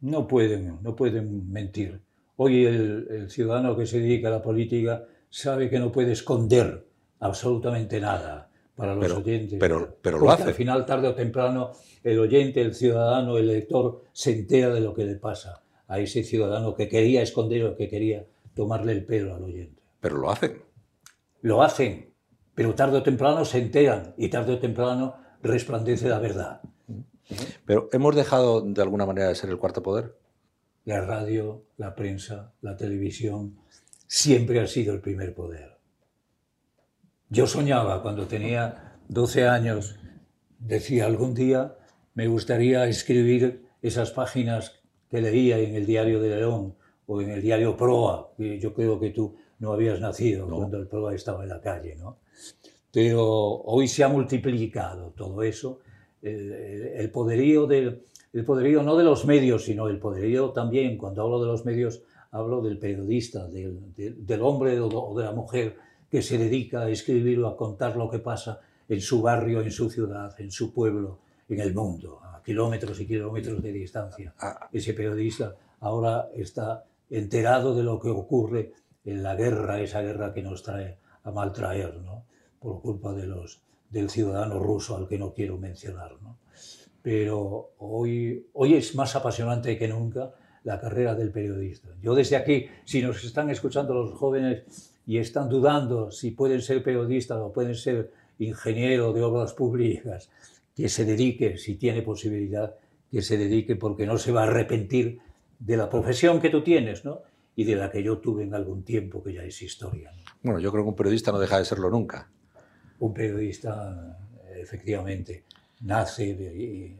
No 0.00 0.26
pueden, 0.26 0.78
no 0.80 0.96
pueden 0.96 1.52
mentir. 1.52 2.00
Hoy 2.36 2.64
el, 2.64 3.08
el 3.10 3.30
ciudadano 3.30 3.76
que 3.76 3.86
se 3.86 4.00
dedica 4.00 4.28
a 4.28 4.32
la 4.32 4.42
política 4.42 5.04
sabe 5.28 5.68
que 5.68 5.78
no 5.78 5.92
puede 5.92 6.12
esconder 6.12 6.86
absolutamente 7.20 8.00
nada 8.00 8.51
para 8.82 8.96
los 8.96 9.04
pero, 9.04 9.18
oyentes. 9.18 9.58
Pero, 9.60 9.96
pero 10.02 10.18
lo 10.18 10.28
hace. 10.28 10.42
Al 10.42 10.54
final, 10.54 10.84
tarde 10.84 11.06
o 11.06 11.14
temprano, 11.14 11.70
el 12.02 12.18
oyente, 12.18 12.60
el 12.60 12.74
ciudadano, 12.74 13.38
el 13.38 13.46
lector 13.46 14.02
se 14.12 14.32
entera 14.32 14.74
de 14.74 14.80
lo 14.80 14.92
que 14.92 15.04
le 15.04 15.14
pasa 15.14 15.62
a 15.86 16.00
ese 16.00 16.24
ciudadano 16.24 16.74
que 16.74 16.88
quería 16.88 17.22
esconder 17.22 17.64
o 17.64 17.76
que 17.76 17.88
quería 17.88 18.26
tomarle 18.56 18.90
el 18.90 19.04
pelo 19.04 19.36
al 19.36 19.44
oyente. 19.44 19.80
Pero 20.00 20.18
lo 20.18 20.32
hacen. 20.32 20.64
Lo 21.42 21.62
hacen, 21.62 22.12
pero 22.56 22.74
tarde 22.74 22.98
o 22.98 23.04
temprano 23.04 23.44
se 23.44 23.58
enteran 23.58 24.14
y 24.16 24.30
tarde 24.30 24.54
o 24.54 24.58
temprano 24.58 25.14
resplandece 25.44 26.08
la 26.08 26.18
verdad. 26.18 26.60
Pero 27.64 27.88
hemos 27.92 28.16
dejado 28.16 28.62
de 28.62 28.82
alguna 28.82 29.06
manera 29.06 29.28
de 29.28 29.36
ser 29.36 29.50
el 29.50 29.58
cuarto 29.58 29.80
poder. 29.80 30.16
La 30.86 31.02
radio, 31.02 31.62
la 31.76 31.94
prensa, 31.94 32.52
la 32.60 32.76
televisión 32.76 33.58
siempre 34.08 34.58
ha 34.58 34.66
sido 34.66 34.92
el 34.92 35.00
primer 35.00 35.36
poder. 35.36 35.71
Yo 37.32 37.46
soñaba 37.46 38.02
cuando 38.02 38.26
tenía 38.26 38.98
12 39.08 39.48
años, 39.48 39.96
decía 40.58 41.06
algún 41.06 41.32
día 41.32 41.78
me 42.12 42.26
gustaría 42.26 42.86
escribir 42.86 43.64
esas 43.80 44.10
páginas 44.10 44.82
que 45.10 45.22
leía 45.22 45.58
en 45.58 45.74
el 45.74 45.86
diario 45.86 46.20
de 46.20 46.36
León 46.36 46.74
o 47.06 47.22
en 47.22 47.30
el 47.30 47.40
diario 47.40 47.74
Proa, 47.74 48.34
que 48.36 48.60
yo 48.60 48.74
creo 48.74 49.00
que 49.00 49.08
tú 49.08 49.34
no 49.60 49.72
habías 49.72 49.98
nacido 49.98 50.46
no. 50.46 50.56
cuando 50.56 50.76
el 50.76 50.86
Proa 50.86 51.14
estaba 51.14 51.42
en 51.42 51.48
la 51.48 51.62
calle, 51.62 51.96
¿no? 51.96 52.18
Pero 52.92 53.24
hoy 53.24 53.88
se 53.88 54.04
ha 54.04 54.08
multiplicado 54.08 55.14
todo 55.16 55.42
eso, 55.42 55.80
el, 56.20 56.52
el 56.52 57.10
poderío 57.10 57.66
del, 57.66 58.02
el 58.34 58.44
poderío 58.44 58.82
no 58.82 58.94
de 58.94 59.04
los 59.04 59.24
medios, 59.24 59.64
sino 59.64 59.88
el 59.88 59.98
poderío 59.98 60.50
también, 60.50 60.98
cuando 60.98 61.22
hablo 61.22 61.40
de 61.40 61.46
los 61.46 61.64
medios, 61.64 62.02
hablo 62.30 62.60
del 62.60 62.78
periodista, 62.78 63.48
del, 63.48 63.94
del, 63.94 64.26
del 64.26 64.42
hombre 64.42 64.78
o 64.78 65.14
de 65.16 65.24
la 65.24 65.32
mujer 65.32 65.76
que 66.12 66.20
se 66.20 66.36
dedica 66.36 66.82
a 66.82 66.90
escribir 66.90 67.40
o 67.40 67.48
a 67.48 67.56
contar 67.56 67.96
lo 67.96 68.10
que 68.10 68.18
pasa 68.18 68.60
en 68.86 69.00
su 69.00 69.22
barrio, 69.22 69.62
en 69.62 69.70
su 69.70 69.88
ciudad, 69.88 70.38
en 70.38 70.50
su 70.50 70.70
pueblo, 70.70 71.20
en 71.48 71.58
el 71.58 71.72
mundo, 71.72 72.20
a 72.22 72.42
kilómetros 72.42 73.00
y 73.00 73.06
kilómetros 73.06 73.62
de 73.62 73.72
distancia. 73.72 74.34
Ah. 74.38 74.68
Ese 74.70 74.92
periodista 74.92 75.56
ahora 75.80 76.28
está 76.34 76.84
enterado 77.08 77.74
de 77.74 77.82
lo 77.82 77.98
que 77.98 78.10
ocurre 78.10 78.74
en 79.06 79.22
la 79.22 79.34
guerra, 79.36 79.80
esa 79.80 80.02
guerra 80.02 80.34
que 80.34 80.42
nos 80.42 80.62
trae 80.62 80.98
a 81.24 81.30
maltraer, 81.30 81.96
¿no? 82.02 82.26
por 82.60 82.82
culpa 82.82 83.14
de 83.14 83.26
los, 83.26 83.62
del 83.88 84.10
ciudadano 84.10 84.58
ruso 84.58 84.94
al 84.98 85.08
que 85.08 85.16
no 85.16 85.32
quiero 85.32 85.56
mencionar. 85.56 86.20
¿no? 86.20 86.36
Pero 87.00 87.70
hoy, 87.78 88.48
hoy 88.52 88.74
es 88.74 88.94
más 88.94 89.16
apasionante 89.16 89.78
que 89.78 89.88
nunca 89.88 90.34
la 90.64 90.78
carrera 90.78 91.14
del 91.14 91.32
periodista. 91.32 91.88
Yo 92.02 92.14
desde 92.14 92.36
aquí, 92.36 92.66
si 92.84 93.00
nos 93.00 93.24
están 93.24 93.48
escuchando 93.48 93.94
los 93.94 94.12
jóvenes 94.12 94.91
y 95.06 95.18
están 95.18 95.48
dudando 95.48 96.10
si 96.10 96.30
pueden 96.30 96.62
ser 96.62 96.82
periodistas 96.82 97.38
o 97.38 97.52
pueden 97.52 97.74
ser 97.74 98.12
ingeniero 98.38 99.12
de 99.12 99.22
obras 99.22 99.52
públicas, 99.52 100.30
que 100.74 100.88
se 100.88 101.04
dedique, 101.04 101.58
si 101.58 101.76
tiene 101.76 102.02
posibilidad, 102.02 102.74
que 103.10 103.22
se 103.22 103.36
dedique 103.36 103.76
porque 103.76 104.06
no 104.06 104.18
se 104.18 104.32
va 104.32 104.42
a 104.42 104.46
arrepentir 104.46 105.18
de 105.58 105.76
la 105.76 105.88
profesión 105.88 106.40
que 106.40 106.50
tú 106.50 106.62
tienes, 106.62 107.04
¿no? 107.04 107.20
Y 107.54 107.64
de 107.64 107.76
la 107.76 107.90
que 107.90 108.02
yo 108.02 108.18
tuve 108.18 108.44
en 108.44 108.54
algún 108.54 108.82
tiempo, 108.82 109.22
que 109.22 109.34
ya 109.34 109.44
es 109.44 109.60
historia. 109.60 110.10
Bueno, 110.42 110.58
yo 110.58 110.72
creo 110.72 110.84
que 110.84 110.88
un 110.88 110.96
periodista 110.96 111.30
no 111.30 111.38
deja 111.38 111.58
de 111.58 111.64
serlo 111.64 111.90
nunca. 111.90 112.30
Un 112.98 113.12
periodista, 113.12 114.18
efectivamente, 114.56 115.44
nace, 115.82 116.96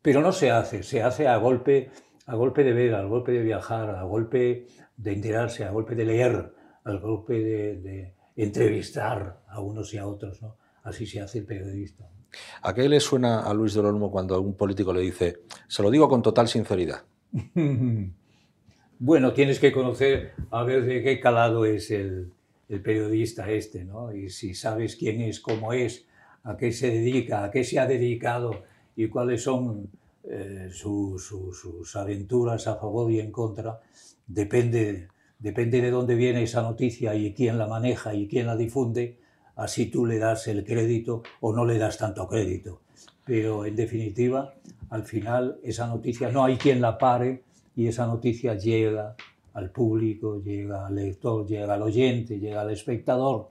pero 0.00 0.22
no 0.22 0.32
se 0.32 0.50
hace, 0.50 0.82
se 0.82 1.02
hace 1.02 1.28
a 1.28 1.36
golpe, 1.36 1.90
a 2.26 2.34
golpe 2.34 2.64
de 2.64 2.72
ver, 2.72 2.94
a 2.94 3.04
golpe 3.04 3.32
de 3.32 3.42
viajar, 3.42 3.90
a 3.90 4.02
golpe 4.04 4.66
de 5.02 5.12
enterarse, 5.12 5.64
a 5.64 5.70
golpe 5.70 5.94
de 5.94 6.04
leer, 6.04 6.52
al 6.84 7.00
golpe 7.00 7.34
de, 7.34 8.14
entrevistar 8.36 9.42
a 9.48 9.60
unos 9.60 9.92
y 9.92 9.98
a 9.98 10.06
otros. 10.06 10.40
¿no? 10.42 10.56
Así 10.82 11.06
se 11.06 11.20
hace 11.20 11.38
el 11.38 11.46
periodista. 11.46 12.08
¿A 12.62 12.72
qué 12.72 12.88
le 12.88 13.00
suena 13.00 13.40
a 13.40 13.52
Luis 13.52 13.74
de 13.74 13.80
Olmo 13.80 14.10
cuando 14.10 14.40
un 14.40 14.54
político 14.54 14.92
le 14.92 15.00
dice, 15.00 15.40
se 15.66 15.82
lo 15.82 15.90
digo 15.90 16.08
con 16.08 16.22
total 16.22 16.48
sinceridad? 16.48 17.02
bueno, 18.98 19.32
tienes 19.32 19.58
que 19.58 19.72
conocer 19.72 20.32
a 20.50 20.62
ver 20.62 20.84
de 20.84 21.02
qué 21.02 21.18
calado 21.20 21.64
es 21.64 21.90
el, 21.90 22.32
el, 22.68 22.80
periodista 22.82 23.50
este, 23.50 23.84
¿no? 23.84 24.14
Y 24.14 24.30
si 24.30 24.54
sabes 24.54 24.96
quién 24.96 25.20
es, 25.20 25.40
cómo 25.40 25.72
es, 25.72 26.06
a 26.44 26.56
qué 26.56 26.72
se 26.72 26.90
dedica, 26.90 27.44
a 27.44 27.50
qué 27.50 27.64
se 27.64 27.78
ha 27.78 27.86
dedicado 27.86 28.62
y 28.96 29.08
cuáles 29.08 29.42
son 29.42 29.90
eh, 30.24 30.70
sus 30.72 31.96
aventuras 31.96 32.66
a 32.66 32.76
favor 32.76 33.10
y 33.10 33.20
en 33.20 33.30
contra, 33.32 33.80
depende 34.26 35.08
depende 35.40 35.80
de 35.80 35.90
dónde 35.90 36.14
viene 36.14 36.42
esa 36.42 36.62
noticia 36.62 37.14
y 37.14 37.32
quién 37.32 37.58
la 37.58 37.66
maneja 37.66 38.14
y 38.14 38.28
quién 38.28 38.46
la 38.46 38.56
difunde, 38.56 39.18
así 39.56 39.86
tú 39.86 40.06
le 40.06 40.18
das 40.18 40.46
el 40.46 40.64
crédito 40.64 41.22
o 41.40 41.52
no 41.52 41.64
le 41.64 41.78
das 41.78 41.98
tanto 41.98 42.28
crédito. 42.28 42.82
Pero 43.24 43.64
en 43.64 43.74
definitiva, 43.74 44.54
al 44.90 45.04
final 45.04 45.58
esa 45.62 45.86
noticia 45.86 46.30
no 46.30 46.44
hay 46.44 46.56
quien 46.56 46.80
la 46.80 46.98
pare 46.98 47.42
y 47.74 47.86
esa 47.86 48.06
noticia 48.06 48.54
llega 48.54 49.16
al 49.54 49.70
público, 49.70 50.40
llega 50.42 50.86
al 50.86 50.94
lector, 50.94 51.46
llega 51.46 51.74
al 51.74 51.82
oyente, 51.82 52.38
llega 52.38 52.60
al 52.60 52.70
espectador. 52.70 53.48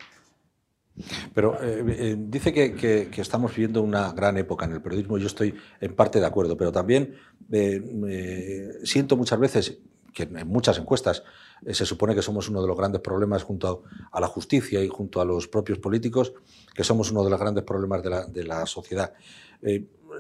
Pero 1.34 1.62
eh, 1.62 1.84
eh, 1.88 2.16
dice 2.18 2.54
que, 2.54 3.10
estamos 3.18 3.52
viviendo 3.56 3.82
una 3.82 4.12
gran 4.12 4.38
época 4.38 4.66
en 4.66 4.74
el 4.74 4.82
periodismo, 4.82 5.18
yo 5.18 5.28
estoy 5.28 5.56
en 5.80 5.96
parte 5.96 6.20
de 6.20 6.26
acuerdo, 6.26 6.58
pero 6.58 6.72
también 6.72 7.16
eh, 7.52 8.80
siento 8.84 9.18
muchas 9.18 9.40
veces 9.40 9.80
que 10.14 10.24
en 10.24 10.48
muchas 10.48 10.78
encuestas 10.80 11.24
se 11.72 11.86
supone 11.86 12.16
que 12.16 12.22
somos 12.22 12.50
uno 12.50 12.62
de 12.62 12.68
los 12.68 12.78
grandes 12.78 13.02
problemas 13.02 13.44
junto 13.44 13.84
a, 14.12 14.20
la 14.20 14.28
justicia 14.28 14.84
y 14.84 14.88
junto 14.88 15.22
a 15.22 15.26
los 15.26 15.48
propios 15.48 15.78
políticos, 15.78 16.34
que 16.74 16.84
somos 16.84 17.12
uno 17.12 17.24
de 17.24 17.30
los 17.30 17.40
grandes 17.40 17.64
problemas 17.64 18.02
de 18.04 18.44
la, 18.44 18.66
sociedad. 18.66 19.14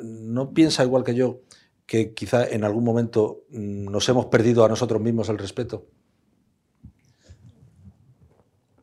¿No 0.04 0.54
piensa 0.54 0.84
igual 0.84 1.04
que 1.04 1.16
yo 1.16 1.42
que 1.86 2.14
quizá 2.14 2.48
en 2.48 2.64
algún 2.64 2.84
momento 2.84 3.46
mm, 3.50 3.86
nos 3.86 4.08
hemos 4.10 4.28
perdido 4.28 4.64
a 4.64 4.70
nosotros 4.70 5.02
mismos 5.02 5.28
el 5.30 5.40
respeto? 5.40 5.88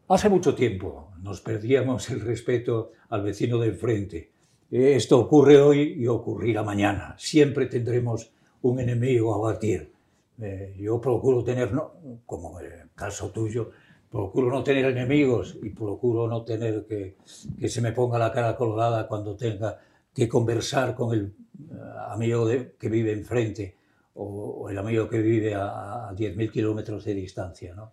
Hace 0.09 0.29
mucho 0.29 0.55
tiempo 0.57 1.13
nos 1.27 1.41
perdíamos 1.41 2.09
el 2.11 2.21
respeto 2.21 2.93
al 3.09 3.23
vecino 3.23 3.59
de 3.59 3.69
enfrente. 3.69 4.31
Eh, 4.71 4.95
esto 4.95 5.19
ocurre 5.19 5.61
hoy 5.61 5.97
y 5.99 6.07
ocurrirá 6.07 6.63
mañana. 6.63 7.17
Siempre 7.19 7.67
tendremos 7.67 8.31
un 8.63 8.79
enemigo 8.79 9.35
a 9.35 9.53
batir. 9.53 9.93
Eh, 10.41 10.77
yo 10.79 11.01
procuro 11.01 11.43
tener, 11.43 11.73
no, 11.73 11.95
como 12.25 12.61
en 12.61 12.67
el 12.67 12.91
caso 12.95 13.31
tuyo, 13.31 13.71
procuro 14.09 14.51
no 14.51 14.63
tener 14.63 14.85
enemigos 14.85 15.59
y 15.61 15.71
procuro 15.71 16.29
no 16.29 16.45
tener 16.45 16.87
que, 16.87 17.17
que 17.59 17.69
se 17.69 17.81
me 17.81 17.91
ponga 17.91 18.19
la 18.19 18.31
cara 18.31 18.57
colorada 18.57 19.09
cuando 19.09 19.35
tenga 19.35 19.81
que 20.15 20.29
conversar 20.29 20.95
con 20.95 21.13
el 21.13 21.25
eh, 21.25 21.75
amigo 22.09 22.49
que 22.79 22.89
vive 22.89 23.13
enfrente 23.13 23.75
o, 24.15 24.69
el 24.71 24.79
amigo 24.79 25.09
que 25.09 25.19
vive 25.19 25.57
a, 25.57 26.09
a 26.09 26.13
10.000 26.13 26.53
kilómetros 26.53 27.05
de 27.05 27.15
distancia. 27.15 27.75
¿no? 27.75 27.91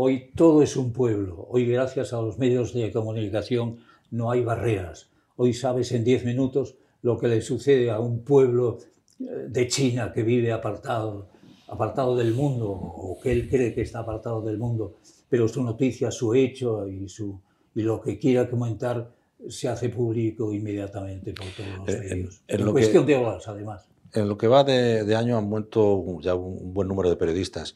Hoy 0.00 0.30
todo 0.36 0.62
es 0.62 0.76
un 0.76 0.92
pueblo. 0.92 1.48
Hoy 1.50 1.66
gracias 1.66 2.12
a 2.12 2.22
los 2.22 2.38
medios 2.38 2.72
de 2.72 2.92
comunicación 2.92 3.78
no 4.12 4.30
hay 4.30 4.44
barreras. 4.44 5.10
Hoy 5.34 5.52
sabes 5.52 5.90
en 5.90 6.04
10 6.04 6.24
minutos 6.24 6.76
lo 7.02 7.18
que 7.18 7.26
le 7.26 7.40
sucede 7.40 7.90
a 7.90 7.98
un 7.98 8.22
pueblo 8.22 8.78
eh, 9.18 9.24
de 9.48 9.66
China 9.66 10.12
que 10.12 10.22
vive 10.22 10.52
apartado 10.52 11.26
apartado 11.66 12.14
del 12.14 12.32
mundo 12.32 12.70
o 12.70 13.18
que 13.20 13.32
él 13.32 13.48
cree 13.48 13.74
que 13.74 13.80
está 13.80 13.98
apartado 13.98 14.40
del 14.40 14.56
mundo, 14.56 14.98
pero 15.28 15.48
su 15.48 15.64
noticia, 15.64 16.12
su 16.12 16.32
hecho 16.32 16.86
y, 16.86 17.08
su, 17.08 17.40
y 17.74 17.82
lo 17.82 18.00
que 18.00 18.20
quiera 18.20 18.48
comentar 18.48 19.10
se 19.48 19.66
hace 19.66 19.88
público 19.88 20.52
inmediatamente 20.52 21.32
por 21.32 21.46
todos 21.48 21.76
los 21.76 21.88
eh, 21.88 22.08
medios. 22.08 22.42
En, 22.46 22.70
cuestión 22.70 23.04
de 23.04 23.16
horas, 23.16 23.48
además. 23.48 23.88
En 24.14 24.28
lo 24.28 24.38
que 24.38 24.48
va 24.48 24.64
de, 24.64 25.14
año 25.16 25.36
han 25.36 25.44
muerto 25.44 26.20
ya 26.20 26.34
un, 26.34 26.72
buen 26.72 26.88
número 26.88 27.10
de 27.10 27.16
periodistas. 27.16 27.74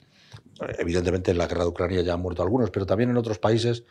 Evidentemente 0.78 1.30
en 1.30 1.38
la 1.38 1.46
guerra 1.46 1.64
de 1.64 1.70
Ucrania 1.70 2.02
ya 2.02 2.14
han 2.14 2.20
muerto 2.20 2.42
algunos, 2.42 2.70
pero 2.70 2.86
también 2.86 3.10
en 3.10 3.16
otros 3.16 3.38
países 3.38 3.84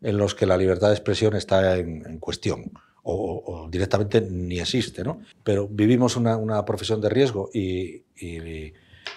en 0.00 0.16
los 0.16 0.34
que 0.34 0.46
la 0.46 0.56
libertad 0.56 0.88
de 0.88 0.94
expresión 0.94 1.34
está 1.34 1.76
en, 1.76 2.18
cuestión 2.18 2.72
o, 3.02 3.68
directamente 3.70 4.20
ni 4.20 4.60
existe. 4.60 5.02
¿no? 5.02 5.20
Pero 5.42 5.66
vivimos 5.68 6.16
una, 6.16 6.36
una 6.36 6.64
profesión 6.64 7.00
de 7.00 7.08
riesgo 7.08 7.50
y, 7.52 8.04
y 8.16 8.72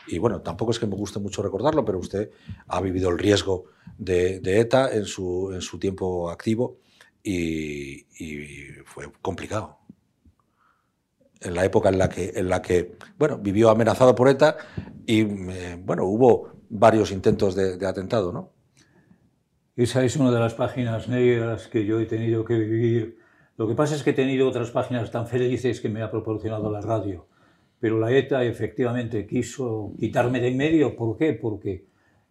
y 0.08 0.20
bueno, 0.20 0.42
tampoco 0.42 0.72
es 0.72 0.80
que 0.80 0.88
me 0.88 0.96
guste 0.96 1.20
mucho 1.20 1.42
recordarlo, 1.42 1.86
pero 1.86 2.00
usted 2.00 2.32
ha 2.68 2.82
vivido 2.82 3.10
el 3.10 3.18
riesgo 3.18 3.66
de, 3.98 4.42
ETA 4.44 4.94
en 4.94 5.06
su, 5.06 5.52
en 5.54 5.62
su 5.62 5.80
tiempo 5.80 6.30
activo 6.30 6.78
y, 7.24 8.06
fue 8.86 9.12
complicado. 9.22 9.78
En 11.41 11.55
la 11.55 11.65
época 11.65 11.89
en 11.89 11.98
la 11.98 12.07
que, 12.07 12.31
en 12.36 12.50
la 12.50 12.62
que 12.62 12.95
bueno, 13.17 13.38
vivió 13.38 13.69
amenazado 13.69 14.13
por 14.13 14.29
ETA 14.29 14.57
y 15.05 15.21
eh, 15.21 15.77
bueno, 15.83 16.05
hubo 16.05 16.51
varios 16.69 17.12
intentos 17.12 17.55
de, 17.55 17.86
atentado, 17.86 18.31
¿no? 18.31 18.51
Esa 19.75 20.03
es 20.03 20.15
una 20.17 20.31
de 20.31 20.39
las 20.39 20.53
páginas 20.53 21.07
negras 21.07 21.67
que 21.67 21.86
yo 21.86 22.00
he 22.00 22.05
tenido 22.05 22.45
que 22.45 22.55
vivir. 22.60 23.17
Lo 23.57 23.67
que 23.67 23.74
pasa 23.74 23.95
es 23.95 24.03
que 24.03 24.12
he 24.12 24.13
tenido 24.13 24.48
otras 24.48 24.69
páginas 24.69 25.10
tan 25.10 25.27
felices 25.27 25.81
que 25.81 25.89
me 25.89 26.03
ha 26.03 26.12
proporcionado 26.12 26.69
la 26.71 26.81
radio 26.81 27.27
pero 27.81 28.00
la 28.00 28.12
ETA 28.15 28.43
efectivamente 28.43 29.25
quiso 29.25 29.91
quitarme 30.00 30.39
de 30.39 30.50
en 30.50 30.57
medio. 30.57 30.95
¿Por 30.95 31.17
qué? 31.17 31.33
Porque 31.33 31.88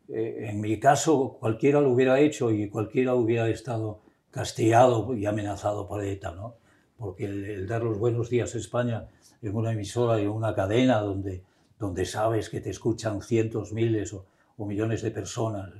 eh, 0.08 0.46
en 0.48 0.60
mi 0.60 0.78
caso 0.78 1.38
cualquiera 1.40 1.80
lo 1.80 1.90
hubiera 1.90 2.20
hecho 2.20 2.52
y 2.52 2.70
cualquiera 2.70 3.16
hubiera 3.16 3.48
estado 3.48 4.00
castigado 4.30 5.12
y 5.16 5.26
amenazado 5.26 5.88
por 5.88 6.04
ETA, 6.04 6.30
¿no? 6.30 6.54
Porque 7.00 7.25
el, 7.25 7.66
dar 7.66 7.83
los 7.83 7.99
buenos 7.99 8.28
días 8.28 8.54
a 8.54 8.59
España 8.59 9.09
en 9.40 9.57
una 9.57 9.73
emisora 9.73 10.21
y 10.21 10.25
en 10.25 10.28
una 10.28 10.54
cadena 10.54 11.00
donde, 11.00 11.42
donde 11.78 12.04
sabes 12.04 12.50
que 12.50 12.61
te 12.61 12.69
escuchan 12.69 13.23
cientos, 13.23 13.73
miles 13.73 14.12
o, 14.12 14.26
o 14.59 14.66
millones 14.66 15.00
de 15.00 15.11
personas. 15.11 15.71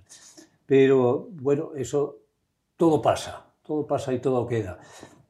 Pero 0.65 1.29
bueno, 1.33 1.73
eso 1.77 2.17
todo 2.79 3.03
pasa, 3.03 3.45
todo 3.63 3.87
pasa 3.87 4.15
y 4.15 4.21
todo 4.21 4.47
queda. 4.47 4.79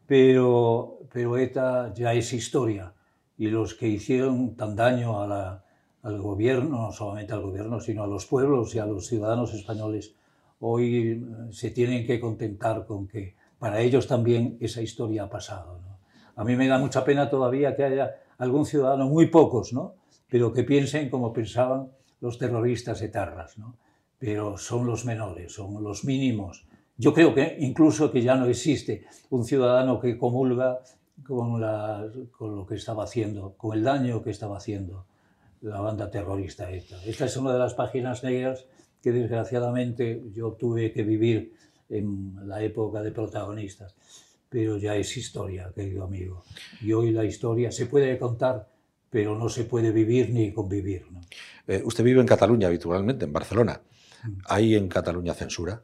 Pero, 0.07 1.01
pero 1.13 1.37
ETA 1.37 1.93
ya 1.93 2.15
es 2.15 2.33
historia 2.33 2.95
y 3.37 3.49
los 3.49 3.75
que 3.75 3.89
hicieron 3.89 4.55
tan 4.55 4.77
daño 4.77 5.21
al 5.21 6.21
gobierno, 6.21 6.83
no 6.83 6.93
solamente 6.93 7.33
al 7.33 7.43
gobierno, 7.43 7.81
sino 7.81 8.05
a 8.05 8.07
los 8.07 8.27
pueblos 8.27 8.75
y 8.75 8.79
a 8.79 8.87
los 8.87 9.09
ciudadanos 9.09 9.53
españoles, 9.55 10.15
hoy 10.61 11.09
eh, 11.09 11.53
se 11.53 11.71
tienen 11.71 12.07
que 12.07 12.21
contentar 12.21 12.87
con 12.87 13.09
que 13.09 13.35
para 13.61 13.81
ellos 13.81 14.09
también 14.09 14.57
esa 14.59 14.83
historia 14.83 15.25
ha 15.25 15.31
pasado. 15.31 15.79
A 16.35 16.45
mí 16.45 16.57
me 16.57 16.67
da 16.67 16.79
mucha 16.79 17.05
pena 17.05 17.29
todavía 17.29 17.76
que 17.76 17.85
haya 17.85 18.17
algún 18.38 18.64
ciudadano, 18.64 19.07
muy 19.07 19.26
pocos, 19.26 19.75
¿no? 19.75 19.95
pero 20.29 20.52
que 20.52 20.64
piensen 20.64 21.11
como 21.11 21.33
pensaban 21.33 21.90
los 22.21 22.38
terroristas 22.38 23.02
etarras, 23.02 23.59
¿no? 23.59 23.76
pero 24.19 24.57
son 24.57 24.87
los 24.87 25.05
menores, 25.05 25.52
son 25.52 25.83
los 25.85 26.05
mínimos. 26.05 26.67
Yo 26.97 27.12
creo 27.12 27.35
que 27.35 27.59
incluso 27.61 28.11
que 28.11 28.23
ya 28.23 28.35
no 28.35 28.47
existe 28.47 29.05
un 29.29 29.45
ciudadano 29.45 30.00
que 30.00 30.17
comulga 30.17 30.81
con, 31.23 31.61
lo 31.61 32.67
que 32.67 32.75
estaba 32.76 33.05
haciendo, 33.05 33.55
con 33.59 33.76
el 33.76 33.85
daño 33.85 34.23
que 34.23 34.31
estaba 34.31 34.57
haciendo 34.57 35.05
la 35.61 35.81
banda 35.81 36.11
terrorista 36.11 36.71
ETA. 36.71 36.97
Esta 37.05 37.26
es 37.26 37.37
una 37.37 37.52
de 37.52 37.59
las 37.59 37.75
páginas 37.75 38.25
negras 38.25 38.67
que 39.02 39.12
desgraciadamente 39.12 40.23
yo 40.33 40.52
tuve 40.52 40.93
que 40.93 41.02
vivir 41.02 41.52
en 41.91 42.49
la 42.49 42.63
época 42.63 43.03
de 43.03 43.11
protagonistas. 43.11 43.95
Pero 44.49 44.79
ya 44.79 44.97
es 44.97 45.17
historia, 45.17 45.71
querido 45.75 46.05
amigo. 46.05 46.45
Y 46.81 46.93
hoy 46.93 47.11
la 47.13 47.25
historia 47.25 47.71
se 47.71 47.87
puede 47.87 48.19
contar, 48.19 48.69
pero 49.09 49.37
no 49.37 49.49
se 49.49 49.65
puede 49.65 49.93
vivir 49.93 50.31
ni 50.31 50.53
convivir. 50.53 51.07
Eh, 51.67 51.83
usted 51.85 52.03
vive 52.03 52.21
en 52.21 52.27
Cataluña 52.27 52.69
habitualmente, 52.69 53.27
en 53.27 53.33
Barcelona. 53.33 53.81
Mm. 54.25 54.39
¿Hay 54.47 54.75
en 54.75 54.89
Cataluña 54.89 55.35
censura? 55.35 55.83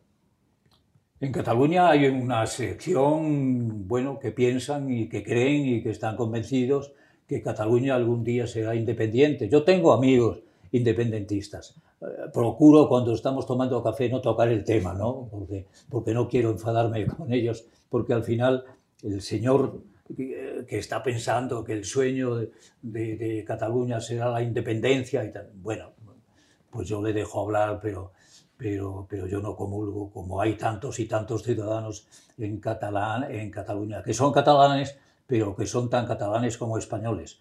En 1.18 1.32
Cataluña 1.32 1.88
hay 1.88 2.06
una 2.06 2.46
sección, 2.46 3.88
bueno, 3.88 4.18
que 4.18 4.32
piensan 4.32 4.92
y 4.92 5.08
que 5.08 5.22
creen 5.22 5.64
y 5.66 5.82
que 5.82 5.90
están 5.90 6.16
convencidos 6.16 6.92
que 7.26 7.42
Cataluña 7.42 7.94
algún 7.94 8.22
día 8.22 8.46
será 8.46 8.74
independiente. 8.74 9.48
Yo 9.48 9.64
tengo 9.64 9.92
amigos 9.92 10.40
independentistas. 10.72 11.74
Eh, 12.00 12.06
procuro 12.32 12.88
cuando 12.88 13.12
estamos 13.12 13.46
tomando 13.46 13.82
café 13.82 14.08
no 14.08 14.20
tocar 14.20 14.48
el 14.48 14.64
tema, 14.64 14.92
¿no? 14.92 15.28
Porque, 15.30 15.66
porque 15.88 16.12
no 16.12 16.28
quiero 16.28 16.50
enfadarme 16.50 17.06
con 17.16 17.32
ellos, 17.32 17.66
porque 17.88 18.12
al 18.12 18.22
final 18.22 18.64
el 19.02 19.22
señor 19.22 19.82
que, 20.14 20.78
está 20.78 21.02
pensando 21.02 21.64
que 21.64 21.72
el 21.72 21.84
sueño 21.84 22.36
de, 22.36 22.50
de, 22.82 23.44
Cataluña 23.44 24.00
será 24.00 24.30
la 24.30 24.42
independencia 24.42 25.24
y 25.24 25.32
tal. 25.32 25.50
Bueno, 25.54 25.92
pues 26.70 26.88
yo 26.88 27.02
le 27.02 27.12
dejo 27.12 27.40
hablar, 27.40 27.80
pero, 27.82 28.12
pero, 28.56 29.06
pero 29.08 29.26
yo 29.26 29.40
no 29.40 29.56
comulgo, 29.56 30.10
como 30.10 30.40
hay 30.40 30.54
tantos 30.54 30.98
y 31.00 31.06
tantos 31.06 31.42
ciudadanos 31.42 32.06
en, 32.38 32.60
catalán, 32.60 33.24
en 33.30 33.50
Cataluña, 33.50 34.02
que 34.02 34.14
son 34.14 34.32
catalanes, 34.32 34.98
pero 35.26 35.56
que 35.56 35.66
son 35.66 35.90
tan 35.90 36.06
catalanes 36.06 36.56
como 36.56 36.78
españoles. 36.78 37.40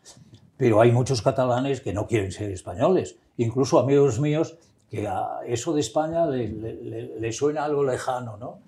Pero 0.58 0.82
hay 0.82 0.92
muchos 0.92 1.22
catalanes 1.22 1.82
que 1.82 1.94
no 1.94 2.08
quieren 2.08 2.32
ser 2.32 2.52
españoles, 2.52 3.18
incluso 3.38 3.80
amigos 3.80 4.20
míos 4.20 4.58
que 4.90 5.08
a 5.08 5.40
eso 5.46 5.74
de 5.74 5.82
España 5.82 6.26
le, 6.28 7.32
suena 7.32 7.66
algo 7.66 7.84
lejano, 7.84 8.38
¿no? 8.38 8.62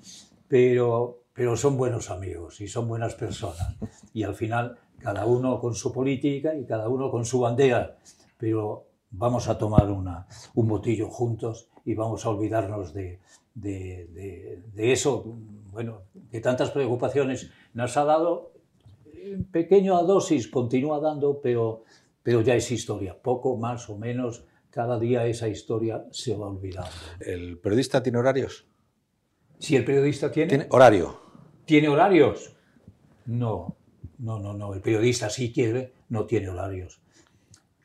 Pero, 0.47 1.23
pero 1.33 1.55
son 1.55 1.77
buenos 1.77 2.09
amigos 2.09 2.59
y 2.61 2.67
son 2.67 2.87
buenas 2.87 3.15
personas. 3.15 3.75
Y 4.13 4.23
al 4.23 4.35
final, 4.35 4.77
cada 4.99 5.25
uno 5.25 5.59
con 5.59 5.75
su 5.75 5.93
política 5.93 6.55
y 6.55 6.65
cada 6.65 6.89
uno 6.89 7.11
con 7.11 7.25
su 7.25 7.39
bandera, 7.39 7.95
pero 8.37 8.87
vamos 9.11 9.47
a 9.47 9.57
tomar 9.57 9.89
una, 9.89 10.27
un 10.55 10.67
botillo 10.67 11.09
juntos 11.09 11.69
y 11.85 11.93
vamos 11.95 12.25
a 12.25 12.29
olvidarnos 12.29 12.93
de, 12.93 13.19
de, 13.55 14.61
de, 14.73 14.91
eso, 14.91 15.23
bueno, 15.71 16.01
que 16.29 16.41
tantas 16.41 16.71
preocupaciones 16.71 17.49
nos 17.73 17.95
ha 17.97 18.03
dado, 18.03 18.51
en 19.33 19.45
pequeña 19.45 19.93
dosis 20.01 20.47
continúa 20.47 20.99
dando, 20.99 21.41
pero, 21.41 21.83
pero 22.23 22.41
ya 22.41 22.55
es 22.55 22.71
historia, 22.71 23.17
poco 23.21 23.57
más 23.57 23.89
o 23.89 23.97
menos, 23.97 24.45
cada 24.69 24.99
día 24.99 25.25
esa 25.25 25.47
historia 25.47 26.05
se 26.11 26.35
va 26.35 26.47
olvidando. 26.47 26.89
¿El 27.19 27.57
periodista 27.59 28.03
tiene 28.03 28.19
horarios? 28.19 28.67
Si 29.59 29.75
el 29.75 29.83
periodista 29.83 30.31
tiene... 30.31 30.49
¿Tiene 30.49 30.67
horario? 30.69 31.19
¿Tiene 31.65 31.89
horarios? 31.89 32.55
No, 33.25 33.75
no, 34.19 34.39
no, 34.39 34.53
no. 34.53 34.73
El 34.73 34.81
periodista 34.81 35.29
si 35.29 35.51
quiere, 35.51 35.93
no 36.09 36.25
tiene 36.25 36.49
horarios. 36.49 37.01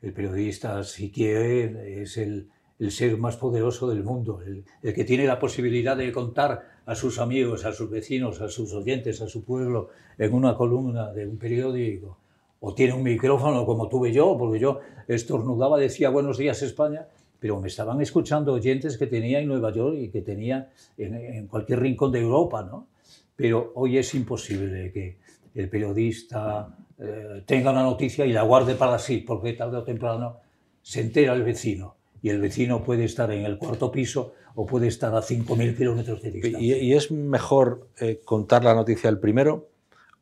El 0.01 0.13
periodista 0.13 0.83
si 0.83 1.11
quiere 1.11 2.03
es 2.03 2.17
el, 2.17 2.49
el 2.79 2.91
ser 2.91 3.17
más 3.17 3.37
poderoso 3.37 3.89
del 3.89 4.03
mundo, 4.03 4.41
el, 4.45 4.65
el, 4.81 4.93
que 4.93 5.03
tiene 5.03 5.25
la 5.25 5.39
posibilidad 5.39 5.97
de 5.97 6.11
contar 6.11 6.72
a 6.85 6.95
sus 6.95 7.19
amigos, 7.19 7.65
a 7.65 7.71
sus 7.71 7.89
vecinos, 7.89 8.41
a 8.41 8.49
sus 8.49 8.73
oyentes, 8.73 9.21
a 9.21 9.27
su 9.27 9.43
pueblo 9.43 9.89
en 10.17 10.33
una 10.33 10.55
columna 10.55 11.11
de 11.11 11.27
un 11.27 11.37
periódico. 11.37 12.17
O 12.59 12.73
tiene 12.73 12.93
un 12.93 13.03
micrófono 13.03 13.65
como 13.65 13.89
tuve 13.89 14.11
yo, 14.11 14.37
porque 14.37 14.59
yo 14.59 14.79
estornudaba, 15.07 15.77
decía 15.77 16.09
buenos 16.09 16.37
días 16.37 16.61
España, 16.61 17.07
pero 17.39 17.59
me 17.59 17.67
estaban 17.67 18.01
escuchando 18.01 18.53
oyentes 18.53 18.97
que 18.97 19.07
tenía 19.07 19.39
en 19.39 19.47
Nueva 19.47 19.71
York 19.71 19.97
y 19.99 20.09
que 20.09 20.21
tenía 20.21 20.71
en, 20.97 21.47
cualquier 21.47 21.81
rincón 21.81 22.11
de 22.11 22.21
Europa, 22.21 22.63
¿no? 22.63 22.87
pero 23.35 23.73
hoy 23.75 23.97
es 23.97 24.13
imposible 24.15 24.91
que 24.91 25.17
el 25.55 25.69
periodista 25.69 26.75
eh, 26.97 27.43
tenga 27.45 27.71
una 27.71 27.83
noticia 27.83 28.25
y 28.25 28.31
la 28.31 28.43
guarde 28.43 28.75
para 28.75 28.97
sí, 28.97 29.17
porque 29.17 29.53
tarde 29.53 29.77
o 29.77 29.83
temprano 29.83 30.37
se 30.81 31.01
entera 31.01 31.33
el 31.33 31.43
vecino 31.43 31.95
y 32.23 32.29
el 32.29 32.39
vecino 32.39 32.83
puede 32.85 33.03
estar 33.03 33.29
en 33.31 33.45
el 33.45 33.57
cuarto 33.57 33.91
piso 33.91 34.33
o 34.55 34.65
puede 34.65 34.87
estar 34.87 35.13
a 35.13 35.19
5.000 35.19 35.75
kilómetros 35.75 36.21
de 36.21 36.31
distancia. 36.31 36.77
¿Y, 36.77 36.93
es 36.93 37.11
mejor 37.11 37.89
eh, 37.99 38.21
contar 38.23 38.63
la 38.63 38.73
noticia 38.73 39.09
el 39.09 39.19
primero 39.19 39.69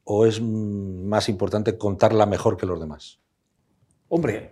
o 0.04 0.26
es 0.26 0.42
más 0.42 1.30
importante 1.30 1.78
contarla 1.78 2.26
mejor 2.26 2.58
que 2.58 2.66
los 2.66 2.80
demás? 2.80 3.20
Hombre, 4.10 4.52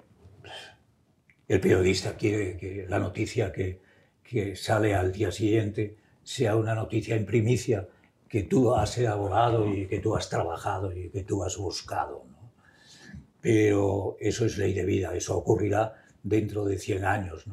el 1.48 1.60
periodista 1.60 2.16
quiere 2.16 2.56
que 2.56 2.86
la 2.88 3.00
noticia 3.00 3.52
que, 3.52 3.82
que 4.22 4.56
sale 4.56 4.94
al 4.94 5.12
día 5.12 5.32
siguiente 5.32 5.98
sea 6.22 6.56
una 6.56 6.76
noticia 6.76 7.16
en 7.16 7.26
primicia, 7.26 7.88
que 8.28 8.44
tú 8.44 8.76
has 8.76 8.96
elaborado 9.00 9.74
y 9.74 9.88
que 9.88 9.98
tú 9.98 10.16
has 10.16 10.30
trabajado 10.30 10.96
y 10.96 11.10
que 11.10 11.24
tú 11.24 11.44
has 11.44 11.58
buscado. 11.58 12.26
¿no? 12.30 12.52
Pero 13.42 14.18
eso 14.20 14.46
es 14.46 14.56
ley 14.60 14.74
de 14.74 14.86
vida, 14.86 15.16
eso 15.16 15.36
ocurrirá 15.36 15.99
dentro 16.24 16.66
de 16.66 16.78
100 16.78 17.06
años. 17.06 17.46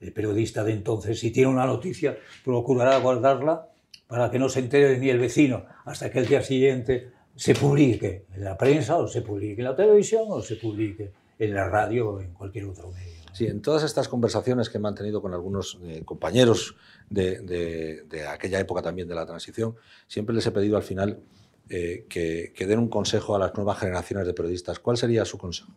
El, 0.00 0.12
periodista 0.12 0.64
de 0.64 0.72
entonces, 0.72 1.20
si 1.20 1.30
tiene 1.30 1.50
una 1.50 1.66
noticia, 1.66 2.16
procurará 2.44 2.98
guardarla 2.98 3.68
para 4.06 4.30
que 4.30 4.38
no 4.38 4.48
se 4.48 4.60
entere 4.60 4.98
ni 4.98 5.10
el 5.10 5.18
vecino 5.18 5.66
hasta 5.84 6.10
que 6.10 6.20
el 6.20 6.26
día 6.26 6.42
siguiente 6.42 7.12
se 7.36 7.54
publique 7.54 8.24
en 8.34 8.44
la 8.44 8.56
prensa 8.56 8.96
o 8.96 9.06
se 9.06 9.22
publique 9.22 9.60
en 9.60 9.66
la 9.66 9.76
televisión 9.76 10.24
o 10.28 10.40
se 10.40 10.56
publique 10.56 11.12
en 11.38 11.54
la 11.54 11.68
radio 11.68 12.10
o 12.10 12.20
en 12.20 12.32
cualquier 12.32 12.64
otro 12.66 12.90
medio. 12.90 13.20
Sí, 13.32 13.46
en 13.46 13.62
todas 13.62 13.84
estas 13.84 14.08
conversaciones 14.08 14.68
que 14.68 14.78
he 14.78 14.80
mantenido 14.80 15.22
con 15.22 15.32
algunos 15.32 15.78
eh, 15.84 16.02
compañeros 16.04 16.76
de, 17.08 18.04
aquella 18.28 18.58
época 18.58 18.82
también 18.82 19.08
de 19.08 19.14
la 19.14 19.24
transición, 19.24 19.76
siempre 20.06 20.34
les 20.34 20.46
he 20.46 20.50
pedido 20.50 20.76
al 20.76 20.82
final 20.82 21.20
eh, 21.68 22.06
que, 22.08 22.66
den 22.66 22.78
un 22.78 22.88
consejo 22.88 23.36
a 23.36 23.38
las 23.38 23.54
nuevas 23.54 23.78
generaciones 23.78 24.26
de 24.26 24.34
periodistas. 24.34 24.80
¿Cuál 24.80 24.96
sería 24.96 25.24
su 25.24 25.38
consejo? 25.38 25.70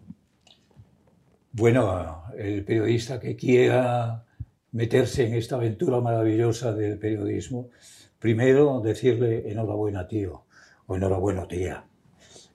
Bueno, 1.55 2.23
el 2.35 2.65
periodista 2.65 3.19
que 3.19 3.35
quiera 3.35 4.25
meterse 4.71 5.27
en 5.27 5.35
esta 5.35 5.55
aventura 5.55 6.01
maravillosa 6.01 6.73
del 6.73 6.97
periodismo, 6.97 7.69
primero 8.17 8.81
decirle 8.81 9.51
enhorabuena 9.51 10.07
tío 10.07 10.45
o 10.87 10.95
enhorabuena 10.95 11.47
tía. 11.47 11.85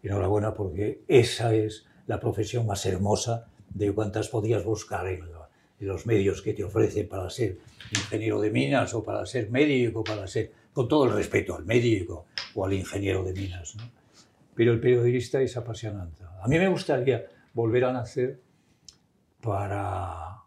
Enhorabuena 0.02 0.52
porque 0.52 1.02
esa 1.06 1.54
es 1.54 1.87
la 2.08 2.18
profesión 2.18 2.66
más 2.66 2.84
hermosa 2.87 3.46
de 3.72 3.92
cuántas 3.92 4.26
podías 4.30 4.64
buscar 4.64 5.06
en, 5.06 5.28
los 5.78 6.04
medios 6.04 6.42
que 6.42 6.52
te 6.52 6.64
ofrecen 6.64 7.08
para 7.08 7.30
ser 7.30 7.58
ingeniero 7.94 8.40
de 8.40 8.50
minas 8.50 8.94
o 8.94 9.04
para 9.04 9.24
ser 9.26 9.48
médico, 9.48 10.02
para 10.02 10.26
ser, 10.26 10.50
con 10.72 10.88
todo 10.88 11.04
el 11.04 11.12
respeto 11.12 11.54
al 11.54 11.64
médico 11.64 12.26
o 12.56 12.64
al 12.64 12.72
ingeniero 12.72 13.22
de 13.22 13.32
minas. 13.32 13.76
Pero 14.56 14.72
el 14.72 14.80
periodista 14.80 15.40
es 15.40 15.56
apasionante. 15.56 16.24
A 16.42 16.48
mí 16.48 16.58
me 16.58 16.66
gustaría 16.66 17.26
volver 17.54 17.84
a 17.84 17.92
nacer 17.92 18.47
para, 19.42 20.42